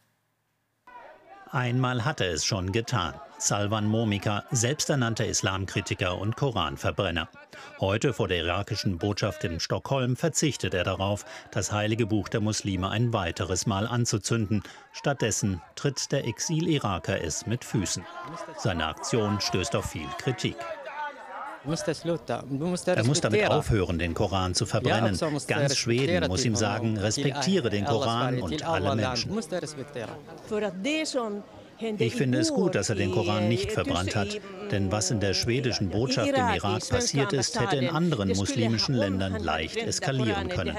Einmal 1.54 2.04
hatte 2.04 2.24
es 2.24 2.44
schon 2.44 2.72
getan. 2.72 3.14
Salvan 3.38 3.86
Momika, 3.86 4.42
selbsternannter 4.50 5.24
Islamkritiker 5.24 6.18
und 6.18 6.34
Koranverbrenner. 6.34 7.28
Heute 7.78 8.12
vor 8.12 8.26
der 8.26 8.38
irakischen 8.38 8.98
Botschaft 8.98 9.44
in 9.44 9.60
Stockholm 9.60 10.16
verzichtet 10.16 10.74
er 10.74 10.82
darauf, 10.82 11.24
das 11.52 11.70
heilige 11.70 12.06
Buch 12.06 12.28
der 12.28 12.40
Muslime 12.40 12.90
ein 12.90 13.12
weiteres 13.12 13.66
Mal 13.66 13.86
anzuzünden. 13.86 14.64
Stattdessen 14.90 15.62
tritt 15.76 16.10
der 16.10 16.26
Exil-Iraker 16.26 17.22
es 17.22 17.46
mit 17.46 17.64
Füßen. 17.64 18.04
Seine 18.58 18.88
Aktion 18.88 19.40
stößt 19.40 19.76
auf 19.76 19.88
viel 19.88 20.08
Kritik. 20.18 20.56
Er 21.66 23.04
muss 23.04 23.20
damit 23.20 23.50
aufhören, 23.50 23.98
den 23.98 24.14
Koran 24.14 24.54
zu 24.54 24.66
verbrennen. 24.66 25.18
Ganz 25.46 25.76
Schweden 25.76 26.28
muss 26.28 26.44
ihm 26.44 26.56
sagen, 26.56 26.98
respektiere 26.98 27.70
den 27.70 27.84
Koran 27.84 28.40
und 28.42 28.66
alle 28.66 28.94
Menschen. 28.94 29.32
Ich 31.98 32.14
finde 32.14 32.38
es 32.38 32.52
gut, 32.52 32.74
dass 32.74 32.88
er 32.88 32.94
den 32.94 33.10
Koran 33.10 33.48
nicht 33.48 33.72
verbrannt 33.72 34.14
hat, 34.14 34.40
denn 34.70 34.92
was 34.92 35.10
in 35.10 35.20
der 35.20 35.34
schwedischen 35.34 35.88
Botschaft 35.88 36.28
im 36.28 36.34
Irak 36.34 36.88
passiert 36.88 37.32
ist, 37.32 37.58
hätte 37.58 37.76
in 37.76 37.88
anderen 37.88 38.28
muslimischen 38.36 38.94
Ländern 38.94 39.42
leicht 39.42 39.76
eskalieren 39.76 40.48
können. 40.48 40.76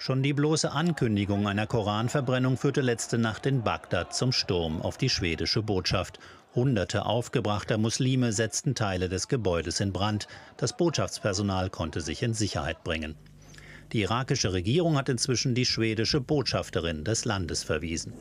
Schon 0.00 0.22
die 0.22 0.32
bloße 0.32 0.70
Ankündigung 0.70 1.48
einer 1.48 1.66
Koranverbrennung 1.66 2.56
führte 2.56 2.82
letzte 2.82 3.18
Nacht 3.18 3.46
in 3.46 3.62
Bagdad 3.62 4.14
zum 4.14 4.30
Sturm 4.30 4.80
auf 4.80 4.96
die 4.96 5.10
schwedische 5.10 5.60
Botschaft. 5.60 6.20
Hunderte 6.54 7.04
aufgebrachter 7.06 7.78
Muslime 7.78 8.32
setzten 8.32 8.74
Teile 8.74 9.08
des 9.08 9.28
Gebäudes 9.28 9.80
in 9.80 9.92
Brand. 9.92 10.28
Das 10.56 10.76
Botschaftspersonal 10.76 11.68
konnte 11.70 12.00
sich 12.00 12.22
in 12.22 12.34
Sicherheit 12.34 12.82
bringen. 12.84 13.16
Die 13.92 14.02
irakische 14.02 14.52
Regierung 14.52 14.96
hat 14.96 15.08
inzwischen 15.08 15.54
die 15.54 15.66
schwedische 15.66 16.20
Botschafterin 16.20 17.04
des 17.04 17.24
Landes 17.24 17.62
verwiesen. 17.62 18.14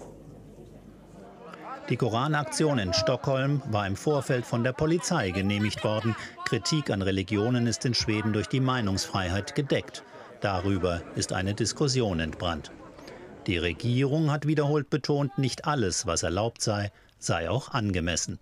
Die 1.90 1.96
Koranaktion 1.96 2.80
in 2.80 2.94
Stockholm 2.94 3.62
war 3.72 3.88
im 3.88 3.96
Vorfeld 3.96 4.46
von 4.46 4.62
der 4.62 4.74
Polizei 4.74 5.32
genehmigt 5.32 5.86
worden. 5.86 6.18
Kritik 6.44 6.90
an 6.90 7.02
Religionen 7.02 7.66
ist 7.66 7.86
in 7.86 7.94
Schweden 7.94 8.34
durch 8.34 8.48
die 8.48 8.60
Meinungsfreiheit 8.60 9.56
gedeckt. 9.56 10.04
Darüber 10.42 11.02
ist 11.16 11.32
eine 11.32 11.54
Diskussion 11.54 12.20
entbrannt. 12.20 12.72
Die 13.48 13.58
Regierung 13.58 14.30
hat 14.32 14.46
wiederholt 14.46 14.90
betont, 14.90 15.38
nicht 15.38 15.66
alles, 15.66 16.06
was 16.06 16.24
erlaubt 16.24 16.62
sei, 16.62 16.92
sei 17.20 17.50
auch 17.50 17.70
angemessen. 17.70 18.40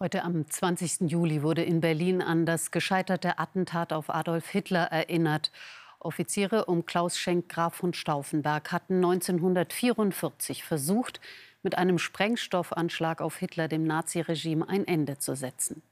Heute 0.00 0.22
am 0.22 0.48
20. 0.48 1.10
Juli 1.10 1.42
wurde 1.42 1.64
in 1.64 1.80
Berlin 1.80 2.22
an 2.22 2.46
das 2.46 2.70
gescheiterte 2.70 3.38
Attentat 3.38 3.92
auf 3.92 4.10
Adolf 4.10 4.48
Hitler 4.48 4.84
erinnert. 4.84 5.50
Offiziere 5.98 6.66
um 6.66 6.86
Klaus 6.86 7.18
Schenk 7.18 7.48
Graf 7.48 7.74
von 7.74 7.92
Stauffenberg 7.92 8.70
hatten 8.70 8.96
1944 8.96 10.62
versucht, 10.62 11.20
mit 11.64 11.76
einem 11.76 11.98
Sprengstoffanschlag 11.98 13.20
auf 13.20 13.36
Hitler 13.38 13.66
dem 13.66 13.84
Naziregime 13.84 14.68
ein 14.68 14.86
Ende 14.86 15.18
zu 15.18 15.34
setzen. 15.34 15.82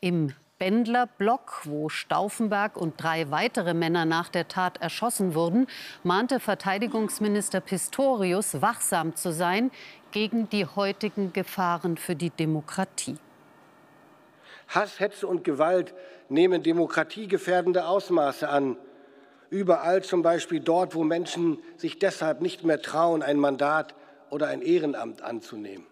Im 0.00 0.34
Bändlerblock, 0.60 1.62
wo 1.64 1.88
Stauffenberg 1.88 2.76
und 2.76 3.02
drei 3.02 3.30
weitere 3.30 3.72
Männer 3.72 4.04
nach 4.04 4.28
der 4.28 4.46
Tat 4.46 4.78
erschossen 4.82 5.34
wurden, 5.34 5.66
mahnte 6.02 6.38
Verteidigungsminister 6.38 7.62
Pistorius, 7.62 8.60
wachsam 8.60 9.16
zu 9.16 9.32
sein 9.32 9.70
gegen 10.10 10.50
die 10.50 10.66
heutigen 10.66 11.32
Gefahren 11.32 11.96
für 11.96 12.14
die 12.14 12.28
Demokratie. 12.28 13.16
Hass, 14.68 15.00
Hetze 15.00 15.26
und 15.26 15.44
Gewalt 15.44 15.94
nehmen 16.28 16.62
demokratiegefährdende 16.62 17.86
Ausmaße 17.86 18.46
an. 18.46 18.76
Überall, 19.48 20.02
zum 20.02 20.20
Beispiel 20.20 20.60
dort, 20.60 20.94
wo 20.94 21.04
Menschen 21.04 21.56
sich 21.78 21.98
deshalb 21.98 22.42
nicht 22.42 22.64
mehr 22.64 22.82
trauen, 22.82 23.22
ein 23.22 23.38
Mandat 23.38 23.94
oder 24.28 24.48
ein 24.48 24.60
Ehrenamt 24.60 25.22
anzunehmen. 25.22 25.89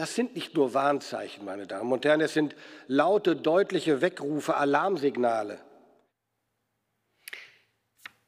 Das 0.00 0.14
sind 0.14 0.34
nicht 0.34 0.54
nur 0.54 0.72
Warnzeichen, 0.72 1.44
meine 1.44 1.66
Damen 1.66 1.92
und 1.92 2.06
Herren, 2.06 2.22
es 2.22 2.32
sind 2.32 2.56
laute, 2.86 3.36
deutliche 3.36 4.00
Weckrufe, 4.00 4.56
Alarmsignale. 4.56 5.58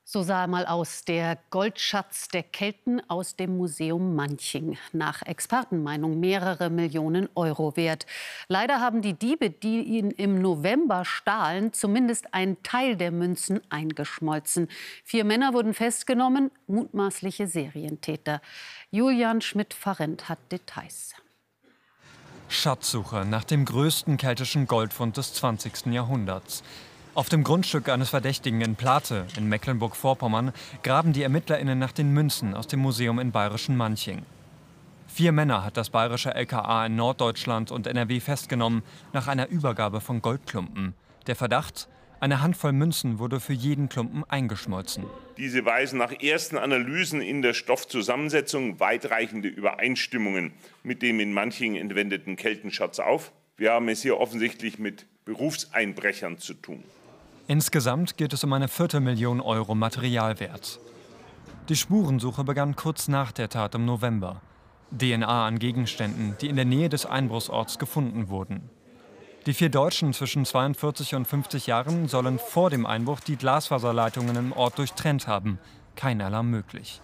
So 0.05 0.23
sah 0.23 0.47
mal 0.47 0.67
aus 0.67 1.07
der 1.07 1.39
Goldschatz 1.49 2.29
der 2.29 2.43
Kelten 2.43 3.01
aus 3.09 3.37
dem 3.37 3.57
Museum 3.57 4.15
Manching. 4.15 4.77
Nach 4.93 5.23
Expertenmeinung 5.23 6.21
mehrere 6.21 6.69
Millionen 6.69 7.31
Euro 7.35 7.75
wert. 7.75 8.05
Leider 8.49 8.79
haben 8.81 9.01
die 9.01 9.15
Diebe, 9.15 9.49
die 9.49 9.81
ihn 9.81 10.11
im 10.11 10.43
November 10.43 11.07
stahlen, 11.07 11.73
zumindest 11.73 12.35
einen 12.35 12.63
Teil 12.63 12.97
der 12.97 13.13
Münzen 13.13 13.63
eingeschmolzen. 13.71 14.69
Vier 15.05 15.25
Männer 15.25 15.55
wurden 15.55 15.73
festgenommen, 15.73 16.51
mutmaßliche 16.67 17.47
Serientäter. 17.47 18.43
Julian 18.91 19.41
Schmidt-Farrent 19.41 20.29
hat 20.29 20.39
Details. 20.53 21.15
Schatzsuche 22.53 23.25
nach 23.25 23.45
dem 23.45 23.65
größten 23.65 24.17
keltischen 24.17 24.67
Goldfund 24.67 25.17
des 25.17 25.35
20. 25.35 25.87
Jahrhunderts. 25.87 26.63
Auf 27.15 27.29
dem 27.29 27.45
Grundstück 27.45 27.89
eines 27.89 28.11
Verdächtigen 28.11 28.61
in 28.61 28.77
Plate 28.77 29.27
in 29.37 29.49
Mecklenburg-Vorpommern 29.49 30.53
graben 30.83 31.13
die 31.13 31.23
ErmittlerInnen 31.23 31.79
nach 31.79 31.93
den 31.93 32.13
Münzen 32.13 32.55
aus 32.55 32.67
dem 32.67 32.81
Museum 32.81 33.19
in 33.19 33.33
bayerischen 33.33 33.77
Manching. 33.77 34.25
Vier 35.09 35.33
Männer 35.33 35.65
hat 35.65 35.77
das 35.77 35.91
bayerische 35.91 36.35
LKA 36.35 36.87
in 36.87 36.97
Norddeutschland 36.97 37.71
und 37.71 37.87
NRW 37.87 38.21
festgenommen 38.21 38.83
nach 39.13 39.29
einer 39.29 39.49
Übergabe 39.49 40.01
von 40.01 40.23
Goldklumpen. 40.23 40.95
Der 41.27 41.37
Verdacht, 41.37 41.89
eine 42.23 42.41
Handvoll 42.41 42.73
Münzen 42.73 43.19
wurde 43.19 43.41
für 43.41 43.53
jeden 43.53 43.89
Klumpen 43.89 44.23
eingeschmolzen. 44.29 45.05
Diese 45.39 45.65
weisen 45.65 45.99
nach 45.99 46.13
ersten 46.13 46.57
Analysen 46.57 47.21
in 47.21 47.43
der 47.43 47.53
Stoffzusammensetzung 47.53 48.79
weitreichende 48.79 49.49
Übereinstimmungen 49.49 50.53
mit 50.85 51.03
dem 51.03 51.19
in 51.19 51.33
manchen 51.33 51.75
entwendeten 51.75 52.37
Keltenschatz 52.37 53.01
auf. 53.01 53.33
Wir 53.57 53.73
haben 53.73 53.89
es 53.89 54.03
hier 54.03 54.21
offensichtlich 54.21 54.79
mit 54.79 55.07
Berufseinbrechern 55.25 56.39
zu 56.39 56.55
tun. 56.55 56.85
Insgesamt 57.49 58.17
geht 58.17 58.33
es 58.33 58.45
um 58.45 58.53
eine 58.53 58.69
Viertelmillion 58.69 59.41
Euro 59.41 59.75
Materialwert. 59.75 60.79
Die 61.69 61.77
Spurensuche 61.77 62.45
begann 62.45 62.77
kurz 62.77 63.09
nach 63.09 63.33
der 63.33 63.49
Tat 63.49 63.75
im 63.75 63.85
November. 63.85 64.41
DNA 64.97 65.47
an 65.49 65.59
Gegenständen, 65.59 66.37
die 66.41 66.49
in 66.49 66.55
der 66.57 66.67
Nähe 66.67 66.89
des 66.89 67.05
Einbruchsorts 67.05 67.81
gefunden 67.81 68.29
wurden. 68.29 68.71
Die 69.47 69.55
vier 69.55 69.71
Deutschen 69.71 70.13
zwischen 70.13 70.45
42 70.45 71.17
und 71.17 71.27
50 71.27 71.67
Jahren 71.67 72.07
sollen 72.07 72.39
vor 72.39 72.71
dem 72.71 72.87
Einbruch 72.87 73.19
die 73.19 73.35
Glasfaserleitungen 73.35 74.37
im 74.37 74.53
Ort 74.53 74.79
durchtrennt 74.79 75.27
haben. 75.27 75.59
Kein 75.97 76.23
Alarm 76.23 76.49
möglich. 76.49 77.01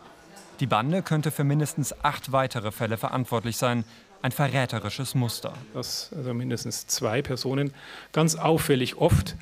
Die 0.61 0.69
Bande 0.69 1.03
könnte 1.03 1.33
für 1.33 1.43
mindestens 1.43 2.05
acht 2.05 2.31
weitere 2.31 2.71
Fälle 2.71 2.97
verantwortlich 2.97 3.57
sein. 3.57 3.83
Ein 4.23 4.31
verräterisches 4.31 5.17
Muster. 5.17 5.53
Dass 5.75 6.13
also 6.15 6.33
mindestens 6.33 6.87
zwei 6.87 7.23
Personen 7.23 7.75
ganz 8.13 8.37
auffällig 8.37 8.99
oft, 8.99 9.35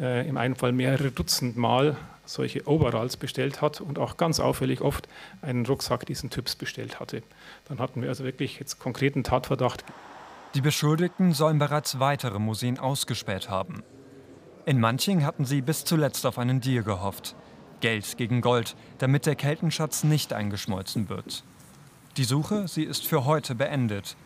äh, 0.00 0.26
im 0.26 0.38
einen 0.38 0.56
Fall 0.56 0.72
mehrere 0.72 1.10
Dutzend 1.10 1.58
Mal, 1.58 1.98
solche 2.24 2.66
Overalls 2.66 3.18
bestellt 3.18 3.60
hat 3.60 3.82
und 3.82 3.98
auch 3.98 4.16
ganz 4.16 4.40
auffällig 4.40 4.80
oft 4.80 5.06
einen 5.42 5.66
Rucksack 5.66 6.06
diesen 6.06 6.30
Typs 6.30 6.56
bestellt 6.56 6.98
hatte. 6.98 7.22
Dann 7.68 7.78
hatten 7.78 8.00
wir 8.00 8.08
also 8.08 8.24
wirklich 8.24 8.58
jetzt 8.58 8.78
konkreten 8.78 9.22
Tatverdacht. 9.22 9.84
Die 10.54 10.60
Beschuldigten 10.60 11.32
sollen 11.32 11.58
bereits 11.58 11.98
weitere 11.98 12.38
Museen 12.38 12.78
ausgespäht 12.78 13.48
haben. 13.48 13.82
In 14.66 14.80
Manching 14.80 15.24
hatten 15.24 15.46
sie 15.46 15.62
bis 15.62 15.84
zuletzt 15.84 16.26
auf 16.26 16.38
einen 16.38 16.60
Deal 16.60 16.84
gehofft. 16.84 17.34
Geld 17.80 18.18
gegen 18.18 18.42
Gold, 18.42 18.76
damit 18.98 19.24
der 19.24 19.34
Keltenschatz 19.34 20.04
nicht 20.04 20.32
eingeschmolzen 20.32 21.08
wird. 21.08 21.42
Die 22.18 22.24
Suche, 22.24 22.68
sie 22.68 22.84
ist 22.84 23.06
für 23.06 23.24
heute 23.24 23.54
beendet. 23.54 24.16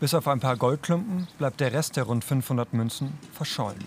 Bis 0.00 0.12
auf 0.12 0.26
ein 0.26 0.40
paar 0.40 0.56
Goldklumpen 0.56 1.28
bleibt 1.38 1.60
der 1.60 1.72
Rest 1.72 1.96
der 1.96 2.04
rund 2.04 2.24
500 2.24 2.74
Münzen 2.74 3.16
verschollen. 3.32 3.84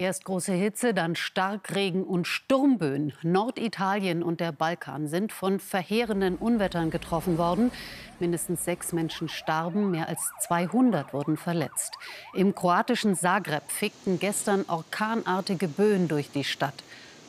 Erst 0.00 0.26
große 0.26 0.52
Hitze, 0.52 0.94
dann 0.94 1.16
Starkregen 1.16 2.04
und 2.04 2.28
Sturmböen. 2.28 3.12
Norditalien 3.22 4.22
und 4.22 4.38
der 4.38 4.52
Balkan 4.52 5.08
sind 5.08 5.32
von 5.32 5.58
verheerenden 5.58 6.36
Unwettern 6.36 6.90
getroffen 6.90 7.36
worden. 7.36 7.72
Mindestens 8.20 8.64
sechs 8.64 8.92
Menschen 8.92 9.28
starben, 9.28 9.90
mehr 9.90 10.08
als 10.08 10.20
200 10.46 11.12
wurden 11.12 11.36
verletzt. 11.36 11.98
Im 12.32 12.54
kroatischen 12.54 13.16
Zagreb 13.16 13.64
fegten 13.66 14.20
gestern 14.20 14.64
orkanartige 14.68 15.66
Böen 15.66 16.06
durch 16.06 16.30
die 16.30 16.44
Stadt. 16.44 16.84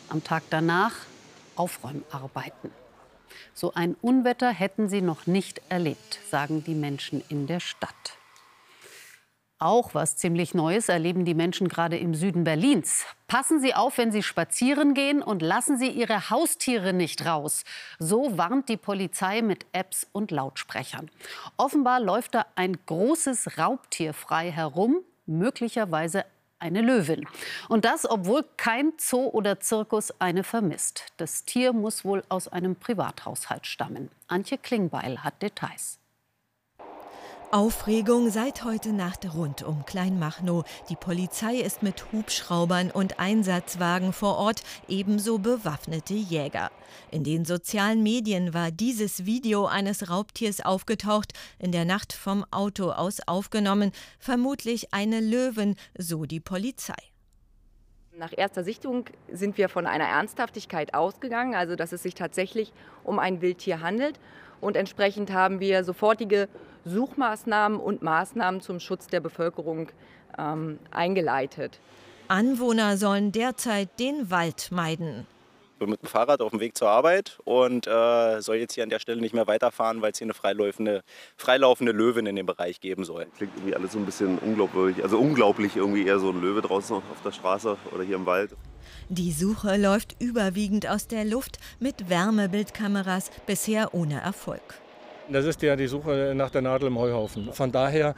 Am 0.08 0.24
Tag 0.24 0.44
danach 0.52 0.94
Aufräumarbeiten. 1.56 2.70
So 3.56 3.74
ein 3.74 3.96
Unwetter 4.00 4.52
hätten 4.52 4.90
sie 4.90 5.02
noch 5.02 5.26
nicht 5.26 5.60
erlebt, 5.70 6.20
sagen 6.30 6.64
die 6.64 6.76
Menschen 6.76 7.24
in 7.30 7.48
der 7.48 7.62
Stadt. 7.62 8.19
Auch 9.62 9.94
was 9.94 10.16
ziemlich 10.16 10.54
Neues 10.54 10.88
erleben 10.88 11.26
die 11.26 11.34
Menschen 11.34 11.68
gerade 11.68 11.98
im 11.98 12.16
Süden 12.16 12.46
Berlins. 12.46 13.06
Passen 13.28 13.60
Sie 13.60 13.76
auf, 13.76 13.98
wenn 13.98 14.10
Sie 14.10 14.24
spazieren 14.24 14.94
gehen 14.94 15.22
und 15.22 15.42
lassen 15.42 15.78
Sie 15.78 15.90
Ihre 15.90 16.30
Haustiere 16.30 16.94
nicht 16.94 17.26
raus. 17.26 17.66
So 18.00 18.38
warnt 18.38 18.70
die 18.70 18.78
Polizei 18.78 19.42
mit 19.42 19.66
Apps 19.74 20.08
und 20.14 20.32
Lautsprechern. 20.32 21.12
Offenbar 21.58 22.00
läuft 22.00 22.36
da 22.36 22.46
ein 22.56 22.78
großes 22.86 23.58
Raubtier 23.58 24.14
frei 24.14 24.50
herum, 24.50 25.02
möglicherweise 25.26 26.24
eine 26.60 26.82
Löwin. 26.82 27.28
Und 27.68 27.84
das, 27.84 28.10
obwohl 28.10 28.46
kein 28.56 28.94
Zoo 28.98 29.28
oder 29.28 29.60
Zirkus 29.60 30.14
eine 30.22 30.46
vermisst. 30.46 31.08
Das 31.18 31.44
Tier 31.44 31.74
muss 31.74 32.06
wohl 32.06 32.24
aus 32.30 32.48
einem 32.48 32.78
Privathaushalt 32.78 33.68
stammen. 33.68 34.10
Antje 34.30 34.58
Klingbeil 34.58 35.22
hat 35.22 35.42
Details. 35.42 35.99
Aufregung 37.52 38.30
seit 38.30 38.64
heute 38.64 38.94
Nacht 38.94 39.34
rund 39.34 39.64
um 39.64 39.84
Kleinmachnow. 39.84 40.64
Die 40.88 40.96
Polizei 40.96 41.56
ist 41.56 41.82
mit 41.82 42.12
Hubschraubern 42.12 42.92
und 42.92 43.20
Einsatzwagen 43.20 44.14
vor 44.14 44.38
Ort, 44.38 44.62
ebenso 44.88 45.40
bewaffnete 45.40 46.14
Jäger. 46.14 46.70
In 47.10 47.24
den 47.24 47.46
sozialen 47.46 48.04
Medien 48.04 48.54
war 48.54 48.70
dieses 48.70 49.26
Video 49.26 49.66
eines 49.66 50.12
Raubtiers 50.12 50.64
aufgetaucht, 50.64 51.34
in 51.58 51.72
der 51.72 51.86
Nacht 51.86 52.14
vom 52.14 52.46
Auto 52.52 52.92
aus 52.92 53.18
aufgenommen, 53.26 53.94
vermutlich 54.20 54.94
eine 54.94 55.20
Löwin, 55.20 55.76
so 55.98 56.26
die 56.26 56.40
Polizei. 56.40 57.02
Nach 58.16 58.34
erster 58.38 58.64
Sichtung 58.64 59.06
sind 59.32 59.58
wir 59.58 59.70
von 59.70 59.88
einer 59.88 60.06
Ernsthaftigkeit 60.06 60.94
ausgegangen, 60.94 61.56
also 61.56 61.76
dass 61.76 61.94
es 61.94 62.04
sich 62.04 62.14
tatsächlich 62.14 62.74
um 63.04 63.18
ein 63.18 63.42
Wildtier 63.42 63.82
handelt. 63.82 64.20
Und 64.62 64.76
entsprechend 64.76 65.32
haben 65.32 65.60
wir 65.60 65.84
sofortige 65.84 66.48
Suchmaßnahmen 66.90 67.80
und 67.80 68.02
Maßnahmen 68.02 68.62
zum 68.62 68.80
Schutz 68.80 69.08
der 69.08 69.20
Bevölkerung 69.20 69.90
ähm, 70.38 70.80
eingeleitet. 70.92 71.80
Anwohner 72.28 72.98
sollen 72.98 73.32
derzeit 73.32 74.00
den 74.00 74.30
Wald 74.30 74.72
meiden. 74.72 75.26
Ich 75.74 75.80
bin 75.80 75.90
mit 75.92 76.02
dem 76.02 76.10
Fahrrad 76.10 76.42
auf 76.42 76.52
dem 76.52 76.60
Weg 76.60 76.78
zur 76.78 76.90
Arbeit 76.90 77.40
und 77.46 77.88
äh, 77.88 78.42
soll 78.42 78.58
jetzt 78.58 78.74
hier 78.74 78.84
an 78.84 78.90
der 78.90 79.00
Stelle 79.00 79.22
nicht 79.22 79.34
mehr 79.34 79.48
weiterfahren, 79.48 80.02
weil 80.02 80.12
es 80.12 80.18
hier 80.18 80.26
eine 80.26 80.34
freilaufende, 80.34 81.04
freilaufende 81.38 81.94
Löwin 81.94 82.26
in 82.26 82.36
dem 82.36 82.46
Bereich 82.46 82.82
geben 82.82 83.06
soll. 83.06 83.28
Klingt 83.38 83.56
irgendwie 83.56 83.76
alles 83.76 83.94
so 83.94 83.98
ein 83.98 84.06
bisschen 84.06 84.40
unglaublich, 84.40 85.02
also 85.02 85.18
unglaublich 85.18 85.78
irgendwie 85.78 86.06
eher 86.06 86.20
so 86.20 86.32
ein 86.32 86.42
Löwe 86.42 86.62
draußen 86.62 86.98
auf 86.98 87.04
der 87.24 87.32
Straße 87.32 87.78
oder 87.96 88.04
hier 88.04 88.18
im 88.18 88.26
Wald. 88.26 88.52
Die 89.08 89.32
Suche 89.32 89.78
läuft 89.78 90.22
überwiegend 90.22 90.86
aus 90.88 91.08
der 91.08 91.24
Luft 91.24 91.60
mit 91.80 92.10
Wärmebildkameras, 92.10 93.32
bisher 93.48 93.94
ohne 93.94 94.20
Erfolg. 94.20 94.62
Das 95.32 95.46
ist 95.46 95.62
ja 95.62 95.76
die 95.76 95.88
Suche 95.88 96.34
nach 96.36 96.50
der 96.50 96.62
Nadel 96.62 96.88
im 96.88 96.98
Heuhaufen. 96.98 97.54
Von 97.54 97.72
daher 97.72 98.16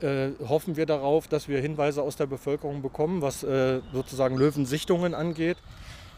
äh, 0.00 0.30
hoffen 0.46 0.76
wir 0.76 0.86
darauf, 0.86 1.26
dass 1.26 1.48
wir 1.48 1.60
Hinweise 1.60 2.02
aus 2.02 2.16
der 2.16 2.26
Bevölkerung 2.26 2.82
bekommen, 2.82 3.22
was 3.22 3.42
äh, 3.42 3.80
sozusagen 3.92 4.36
Löwensichtungen 4.36 5.14
angeht. 5.14 5.56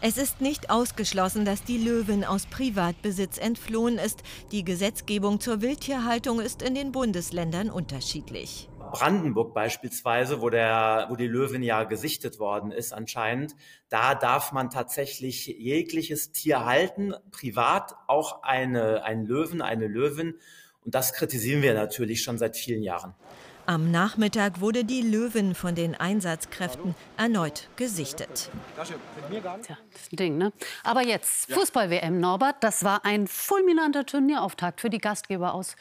Es 0.00 0.18
ist 0.18 0.40
nicht 0.40 0.68
ausgeschlossen, 0.68 1.44
dass 1.44 1.62
die 1.62 1.78
Löwin 1.78 2.24
aus 2.24 2.46
Privatbesitz 2.46 3.38
entflohen 3.38 3.98
ist. 3.98 4.24
Die 4.50 4.64
Gesetzgebung 4.64 5.38
zur 5.38 5.62
Wildtierhaltung 5.62 6.40
ist 6.40 6.60
in 6.60 6.74
den 6.74 6.90
Bundesländern 6.90 7.70
unterschiedlich. 7.70 8.68
Brandenburg 8.92 9.54
beispielsweise, 9.54 10.40
wo, 10.40 10.50
der, 10.50 11.06
wo 11.08 11.16
die 11.16 11.26
Löwin 11.26 11.62
ja 11.62 11.84
gesichtet 11.84 12.38
worden 12.38 12.70
ist 12.70 12.92
anscheinend, 12.92 13.56
da 13.88 14.14
darf 14.14 14.52
man 14.52 14.70
tatsächlich 14.70 15.46
jegliches 15.46 16.30
Tier 16.30 16.64
halten, 16.64 17.14
privat 17.30 17.94
auch 18.06 18.42
eine, 18.42 19.02
einen 19.02 19.26
Löwen, 19.26 19.62
eine 19.62 19.88
Löwin. 19.88 20.34
Und 20.84 20.94
das 20.94 21.12
kritisieren 21.14 21.62
wir 21.62 21.74
natürlich 21.74 22.22
schon 22.22 22.38
seit 22.38 22.56
vielen 22.56 22.82
Jahren. 22.82 23.14
Am 23.64 23.92
Nachmittag 23.92 24.60
wurde 24.60 24.84
die 24.84 25.02
Löwin 25.02 25.54
von 25.54 25.76
den 25.76 25.94
Einsatzkräften 25.94 26.96
erneut 27.16 27.68
gesichtet. 27.76 28.50
Tja, 28.74 29.78
das 29.92 30.02
ist 30.02 30.12
ein 30.12 30.16
Ding, 30.16 30.36
ne? 30.36 30.52
Aber 30.82 31.02
jetzt 31.02 31.52
Fußball-WM, 31.52 32.18
Norbert. 32.18 32.56
Das 32.60 32.82
war 32.82 33.04
ein 33.04 33.28
fulminanter 33.28 34.04
Turnierauftakt 34.04 34.80
für 34.80 34.90
die 34.90 34.98
Gastgeber 34.98 35.54
aus 35.54 35.76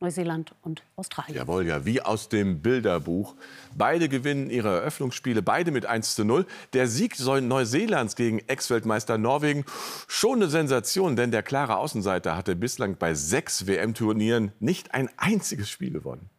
Neuseeland 0.00 0.54
und 0.62 0.82
Australien. 0.94 1.36
Jawohl, 1.36 1.66
ja, 1.66 1.84
wie 1.84 2.00
aus 2.00 2.28
dem 2.28 2.62
Bilderbuch. 2.62 3.34
Beide 3.76 4.08
gewinnen 4.08 4.48
ihre 4.48 4.68
Eröffnungsspiele, 4.68 5.42
beide 5.42 5.72
mit 5.72 5.86
1 5.86 6.14
zu 6.14 6.24
0. 6.24 6.46
Der 6.72 6.86
Sieg 6.86 7.18
Neuseelands 7.18 8.14
gegen 8.14 8.38
Ex-Weltmeister 8.38 9.18
Norwegen 9.18 9.64
schon 10.06 10.38
eine 10.38 10.48
Sensation, 10.48 11.16
denn 11.16 11.32
der 11.32 11.42
klare 11.42 11.76
Außenseiter 11.78 12.36
hatte 12.36 12.54
bislang 12.54 12.96
bei 12.96 13.14
sechs 13.14 13.66
WM-Turnieren 13.66 14.52
nicht 14.60 14.94
ein 14.94 15.10
einziges 15.16 15.68
Spiel 15.68 15.90
gewonnen. 15.90 16.30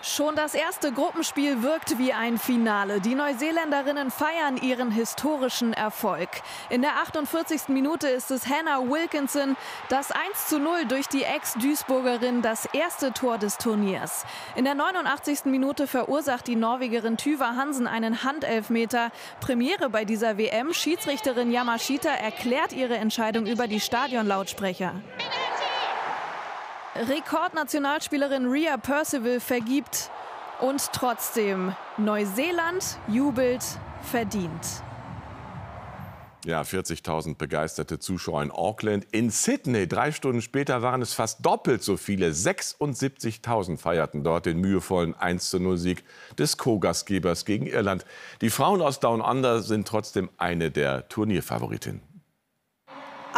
Schon 0.00 0.36
das 0.36 0.54
erste 0.54 0.92
Gruppenspiel 0.92 1.64
wirkt 1.64 1.98
wie 1.98 2.12
ein 2.12 2.38
Finale. 2.38 3.00
Die 3.00 3.16
Neuseeländerinnen 3.16 4.12
feiern 4.12 4.56
ihren 4.56 4.92
historischen 4.92 5.72
Erfolg. 5.72 6.28
In 6.70 6.82
der 6.82 6.98
48. 6.98 7.68
Minute 7.68 8.06
ist 8.06 8.30
es 8.30 8.46
Hannah 8.46 8.88
Wilkinson, 8.88 9.56
das 9.88 10.12
1 10.12 10.46
zu 10.46 10.60
0 10.60 10.84
durch 10.86 11.08
die 11.08 11.24
Ex-Duisburgerin 11.24 12.42
das 12.42 12.66
erste 12.66 13.12
Tor 13.12 13.38
des 13.38 13.58
Turniers. 13.58 14.24
In 14.54 14.64
der 14.64 14.76
89. 14.76 15.46
Minute 15.46 15.88
verursacht 15.88 16.46
die 16.46 16.54
Norwegerin 16.54 17.16
Tyva 17.16 17.56
Hansen 17.56 17.88
einen 17.88 18.22
Handelfmeter. 18.22 19.10
Premiere 19.40 19.90
bei 19.90 20.04
dieser 20.04 20.38
WM. 20.38 20.72
Schiedsrichterin 20.72 21.50
Yamashita 21.50 22.10
erklärt 22.10 22.72
ihre 22.72 22.94
Entscheidung 22.94 23.46
über 23.46 23.66
die 23.66 23.80
Stadionlautsprecher. 23.80 24.94
Rekordnationalspielerin 26.98 28.46
Rhea 28.46 28.76
Percival 28.76 29.38
vergibt 29.38 30.10
und 30.60 30.92
trotzdem 30.92 31.72
Neuseeland 31.96 32.98
jubelt 33.06 33.64
verdient. 34.02 34.82
Ja, 36.44 36.62
40.000 36.62 37.36
begeisterte 37.36 37.98
Zuschauer 37.98 38.42
in 38.42 38.50
Auckland. 38.50 39.06
In 39.12 39.30
Sydney, 39.30 39.86
drei 39.86 40.12
Stunden 40.12 40.40
später, 40.40 40.82
waren 40.82 41.02
es 41.02 41.12
fast 41.12 41.44
doppelt 41.44 41.82
so 41.82 41.96
viele. 41.96 42.30
76.000 42.30 43.76
feierten 43.76 44.24
dort 44.24 44.46
den 44.46 44.58
mühevollen 44.60 45.14
1-0-Sieg 45.14 46.04
des 46.38 46.56
Co-Gastgebers 46.56 47.44
gegen 47.44 47.66
Irland. 47.66 48.06
Die 48.40 48.50
Frauen 48.50 48.82
aus 48.82 48.98
Down 48.98 49.20
Under 49.20 49.62
sind 49.62 49.86
trotzdem 49.86 50.30
eine 50.38 50.70
der 50.70 51.08
Turnierfavoritinnen. 51.08 52.07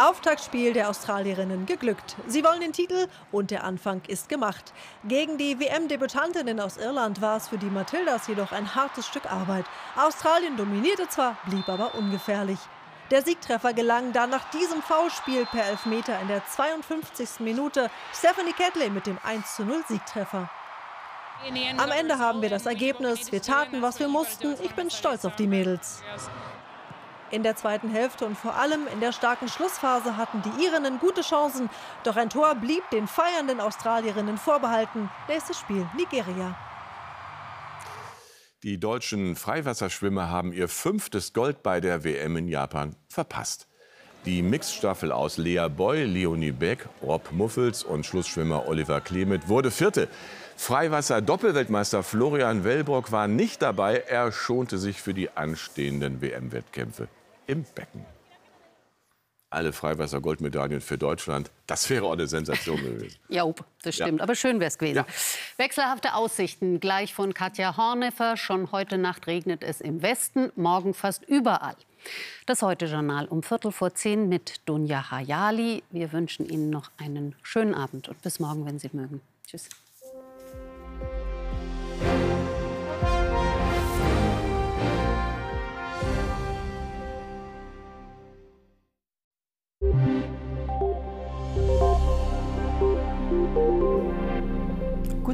Auftaktspiel 0.01 0.73
der 0.73 0.89
Australierinnen 0.89 1.67
geglückt. 1.67 2.15
Sie 2.25 2.43
wollen 2.43 2.59
den 2.59 2.73
Titel 2.73 3.07
und 3.31 3.51
der 3.51 3.63
Anfang 3.63 4.01
ist 4.07 4.29
gemacht. 4.29 4.73
Gegen 5.03 5.37
die 5.37 5.59
WM-Debütantinnen 5.59 6.59
aus 6.59 6.77
Irland 6.77 7.21
war 7.21 7.37
es 7.37 7.49
für 7.49 7.59
die 7.59 7.69
Matildas 7.69 8.27
jedoch 8.27 8.51
ein 8.51 8.73
hartes 8.73 9.05
Stück 9.05 9.31
Arbeit. 9.31 9.65
Australien 9.95 10.57
dominierte 10.57 11.07
zwar, 11.07 11.37
blieb 11.45 11.69
aber 11.69 11.93
ungefährlich. 11.93 12.57
Der 13.11 13.21
Siegtreffer 13.21 13.73
gelang 13.73 14.11
dann 14.11 14.31
nach 14.31 14.49
diesem 14.49 14.81
Foulspiel 14.81 15.45
per 15.45 15.65
Elfmeter 15.65 16.19
in 16.19 16.29
der 16.29 16.43
52. 16.47 17.41
Minute. 17.41 17.91
Stephanie 18.11 18.53
Catley 18.53 18.89
mit 18.89 19.05
dem 19.05 19.19
1:0 19.19 19.87
Siegtreffer. 19.87 20.49
Am 21.77 21.91
Ende 21.91 22.17
haben 22.17 22.41
wir 22.41 22.49
das 22.49 22.65
Ergebnis. 22.65 23.31
Wir 23.31 23.41
taten, 23.41 23.81
was 23.81 23.99
wir 23.99 24.07
mussten. 24.07 24.55
Ich 24.63 24.73
bin 24.73 24.89
stolz 24.89 25.25
auf 25.25 25.35
die 25.35 25.47
Mädels. 25.47 26.01
In 27.31 27.43
der 27.43 27.55
zweiten 27.55 27.89
Hälfte 27.89 28.25
und 28.25 28.37
vor 28.37 28.55
allem 28.55 28.87
in 28.91 28.99
der 28.99 29.13
starken 29.13 29.47
Schlussphase 29.47 30.17
hatten 30.17 30.41
die 30.41 30.65
Irinnen 30.65 30.99
gute 30.99 31.21
Chancen. 31.21 31.69
Doch 32.03 32.17
ein 32.17 32.29
Tor 32.29 32.55
blieb 32.55 32.83
den 32.91 33.07
feiernden 33.07 33.61
Australierinnen 33.61 34.37
vorbehalten. 34.37 35.09
Nächstes 35.29 35.57
Spiel 35.57 35.87
Nigeria. 35.95 36.57
Die 38.63 38.81
deutschen 38.81 39.37
Freiwasserschwimmer 39.37 40.29
haben 40.29 40.51
ihr 40.51 40.67
fünftes 40.67 41.31
Gold 41.31 41.63
bei 41.63 41.79
der 41.79 42.03
WM 42.03 42.35
in 42.35 42.49
Japan 42.49 42.97
verpasst. 43.07 43.69
Die 44.25 44.41
Mixstaffel 44.43 45.13
aus 45.13 45.37
Lea 45.37 45.67
Boy, 45.69 46.03
Leonie 46.03 46.51
Beck, 46.51 46.89
Rob 47.01 47.31
Muffels 47.31 47.81
und 47.83 48.05
Schlussschwimmer 48.05 48.67
Oliver 48.67 48.99
Klemet 48.99 49.47
wurde 49.47 49.71
Vierte. 49.71 50.09
Freiwasser-Doppelweltmeister 50.57 52.03
Florian 52.03 52.65
Wellbrock 52.65 53.13
war 53.13 53.27
nicht 53.27 53.61
dabei. 53.61 54.03
Er 54.07 54.33
schonte 54.33 54.77
sich 54.77 55.01
für 55.01 55.13
die 55.13 55.31
anstehenden 55.31 56.21
WM-Wettkämpfe 56.21 57.07
im 57.51 57.65
Becken. 57.75 58.05
Alle 59.49 59.73
Freiwasser-Goldmedaillen 59.73 60.79
für 60.79 60.97
Deutschland. 60.97 61.51
Das 61.67 61.89
wäre 61.89 62.05
auch 62.05 62.13
eine 62.13 62.25
Sensation 62.25 62.77
gewesen. 62.81 63.17
Ja, 63.27 63.43
das 63.83 63.95
stimmt. 63.95 64.19
Ja. 64.19 64.23
Aber 64.23 64.35
schön 64.35 64.61
wäre 64.61 64.69
es 64.69 64.77
gewesen. 64.77 64.99
Ja. 64.99 65.05
Wechselhafte 65.57 66.13
Aussichten 66.13 66.79
gleich 66.79 67.13
von 67.13 67.33
Katja 67.33 67.75
Horneffer. 67.75 68.37
Schon 68.37 68.71
heute 68.71 68.97
Nacht 68.97 69.27
regnet 69.27 69.61
es 69.63 69.81
im 69.81 70.01
Westen, 70.01 70.53
morgen 70.55 70.93
fast 70.93 71.25
überall. 71.25 71.75
Das 72.45 72.61
Heute-Journal 72.61 73.25
um 73.27 73.43
Viertel 73.43 73.73
vor 73.73 73.93
zehn 73.93 74.29
mit 74.29 74.61
Dunja 74.65 75.11
Hayali. 75.11 75.83
Wir 75.91 76.13
wünschen 76.13 76.47
Ihnen 76.47 76.69
noch 76.69 76.89
einen 76.97 77.35
schönen 77.43 77.75
Abend 77.75 78.07
und 78.07 78.21
bis 78.21 78.39
morgen, 78.39 78.65
wenn 78.65 78.79
Sie 78.79 78.89
mögen. 78.93 79.21
Tschüss. 79.45 79.67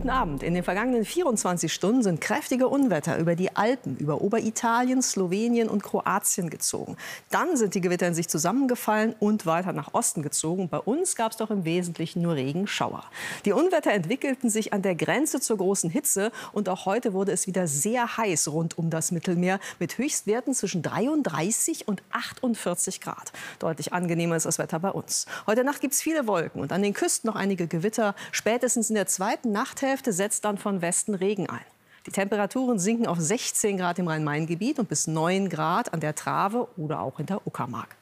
Guten 0.08 0.20
Abend. 0.20 0.42
In 0.42 0.54
den 0.54 0.64
vergangenen 0.64 1.04
24 1.04 1.74
Stunden 1.74 2.02
sind 2.02 2.22
kräftige 2.22 2.70
Unwetter 2.70 3.18
über 3.18 3.36
die 3.36 3.58
Alpen, 3.58 3.98
über 3.98 4.22
Oberitalien, 4.22 5.02
Slowenien 5.02 5.68
und 5.68 5.84
Kroatien 5.84 6.50
gezogen. 6.50 6.96
Dann 7.30 7.58
sind 7.58 7.76
die 7.76 7.82
Gewitter 7.82 8.08
in 8.08 8.14
sich 8.14 8.30
zusammengefallen 8.30 9.16
und 9.20 9.46
weiter 9.46 9.74
nach 9.74 9.94
Osten 9.94 10.22
gezogen. 10.22 10.70
Bei 10.70 10.80
uns 10.80 11.18
gab 11.18 11.34
es 11.34 11.38
doch 11.38 11.52
im 11.52 11.66
Wesentlichen 11.66 12.22
nur 12.22 12.36
Regenschauer. 12.36 13.04
Die 13.44 13.52
Unwetter 13.52 13.92
entwickelten 13.92 14.50
sich 14.50 14.72
an 14.72 14.82
der 14.82 14.96
Grenze 14.96 15.42
zur 15.42 15.58
großen 15.58 15.90
Hitze 15.90 16.32
und 16.54 16.70
auch 16.70 16.86
heute 16.86 17.12
wurde 17.12 17.34
es 17.34 17.46
wieder 17.46 17.68
sehr 17.68 18.16
heiß 18.16 18.48
rund 18.48 18.78
um 18.78 18.90
das 18.90 19.12
Mittelmeer 19.12 19.60
mit 19.78 19.98
Höchstwerten 19.98 20.54
zwischen 20.54 20.84
33 20.84 21.86
und 21.86 22.02
48 22.12 23.02
Grad. 23.02 23.34
Deutlich 23.60 23.92
angenehmer 23.92 24.38
ist 24.38 24.46
das 24.46 24.58
Wetter 24.58 24.80
bei 24.80 24.92
uns. 24.92 25.26
Heute 25.48 25.66
Nacht 25.66 25.82
gibt 25.82 25.96
es 25.96 26.02
viele 26.02 26.28
Wolken 26.28 26.62
und 26.62 26.72
an 26.72 26.82
den 26.82 26.94
Küsten 26.94 27.28
noch 27.28 27.36
einige 27.36 27.68
Gewitter. 27.68 28.16
Spätestens 28.32 28.88
in 28.88 28.96
der 28.96 29.08
zweiten 29.08 29.52
Nachthälfte 29.98 30.14
setzt 30.14 30.46
dann 30.46 30.60
von 30.60 30.84
Westen 30.84 31.16
Regen 31.16 31.50
ein. 31.50 31.66
Die 32.06 32.12
Temperaturen 32.12 32.78
sinken 32.78 33.08
auf 33.08 33.20
16 33.20 33.78
Grad 33.78 33.98
im 33.98 34.08
Rhein-Main-Gebiet 34.08 34.78
und 34.78 34.90
bis 34.90 35.08
9 35.08 35.50
Grad 35.50 35.92
an 35.92 36.02
der 36.02 36.14
Trave 36.14 36.68
oder 36.78 37.02
auch 37.02 37.20
in 37.20 37.26
der 37.26 37.48
Uckermark. 37.48 37.96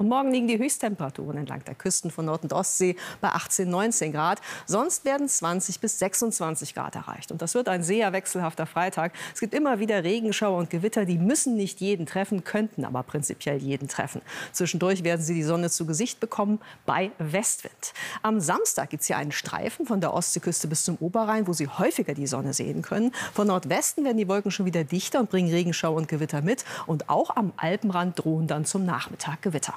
Und 0.00 0.08
morgen 0.08 0.30
liegen 0.30 0.48
die 0.48 0.58
Höchsttemperaturen 0.58 1.36
entlang 1.36 1.62
der 1.64 1.74
Küsten 1.74 2.10
von 2.10 2.24
Nord- 2.24 2.42
und 2.42 2.54
Ostsee 2.54 2.96
bei 3.20 3.28
18, 3.28 3.68
19 3.68 4.12
Grad. 4.12 4.40
Sonst 4.64 5.04
werden 5.04 5.28
20 5.28 5.78
bis 5.78 5.98
26 5.98 6.74
Grad 6.74 6.96
erreicht. 6.96 7.30
Und 7.30 7.42
das 7.42 7.54
wird 7.54 7.68
ein 7.68 7.82
sehr 7.82 8.10
wechselhafter 8.14 8.64
Freitag. 8.64 9.12
Es 9.34 9.40
gibt 9.40 9.52
immer 9.52 9.78
wieder 9.78 10.02
Regenschauer 10.02 10.56
und 10.56 10.70
Gewitter. 10.70 11.04
Die 11.04 11.18
müssen 11.18 11.54
nicht 11.54 11.82
jeden 11.82 12.06
treffen, 12.06 12.44
könnten 12.44 12.86
aber 12.86 13.02
prinzipiell 13.02 13.58
jeden 13.58 13.88
treffen. 13.88 14.22
Zwischendurch 14.52 15.04
werden 15.04 15.20
sie 15.20 15.34
die 15.34 15.42
Sonne 15.42 15.68
zu 15.68 15.84
Gesicht 15.84 16.18
bekommen 16.18 16.60
bei 16.86 17.10
Westwind. 17.18 17.92
Am 18.22 18.40
Samstag 18.40 18.88
gibt 18.88 19.02
es 19.02 19.08
hier 19.08 19.18
einen 19.18 19.32
Streifen 19.32 19.84
von 19.84 20.00
der 20.00 20.14
Ostseeküste 20.14 20.66
bis 20.66 20.82
zum 20.82 20.96
Oberrhein, 21.00 21.46
wo 21.46 21.52
Sie 21.52 21.68
häufiger 21.68 22.14
die 22.14 22.26
Sonne 22.26 22.54
sehen 22.54 22.80
können. 22.80 23.12
Von 23.34 23.48
Nordwesten 23.48 24.02
werden 24.06 24.16
die 24.16 24.28
Wolken 24.28 24.50
schon 24.50 24.64
wieder 24.64 24.82
dichter 24.82 25.20
und 25.20 25.28
bringen 25.28 25.50
Regenschauer 25.50 25.96
und 25.96 26.08
Gewitter 26.08 26.40
mit. 26.40 26.64
Und 26.86 27.10
auch 27.10 27.36
am 27.36 27.52
Alpenrand 27.58 28.18
drohen 28.18 28.46
dann 28.46 28.64
zum 28.64 28.86
Nachmittag 28.86 29.42
Gewitter. 29.42 29.74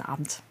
Abend. 0.00 0.42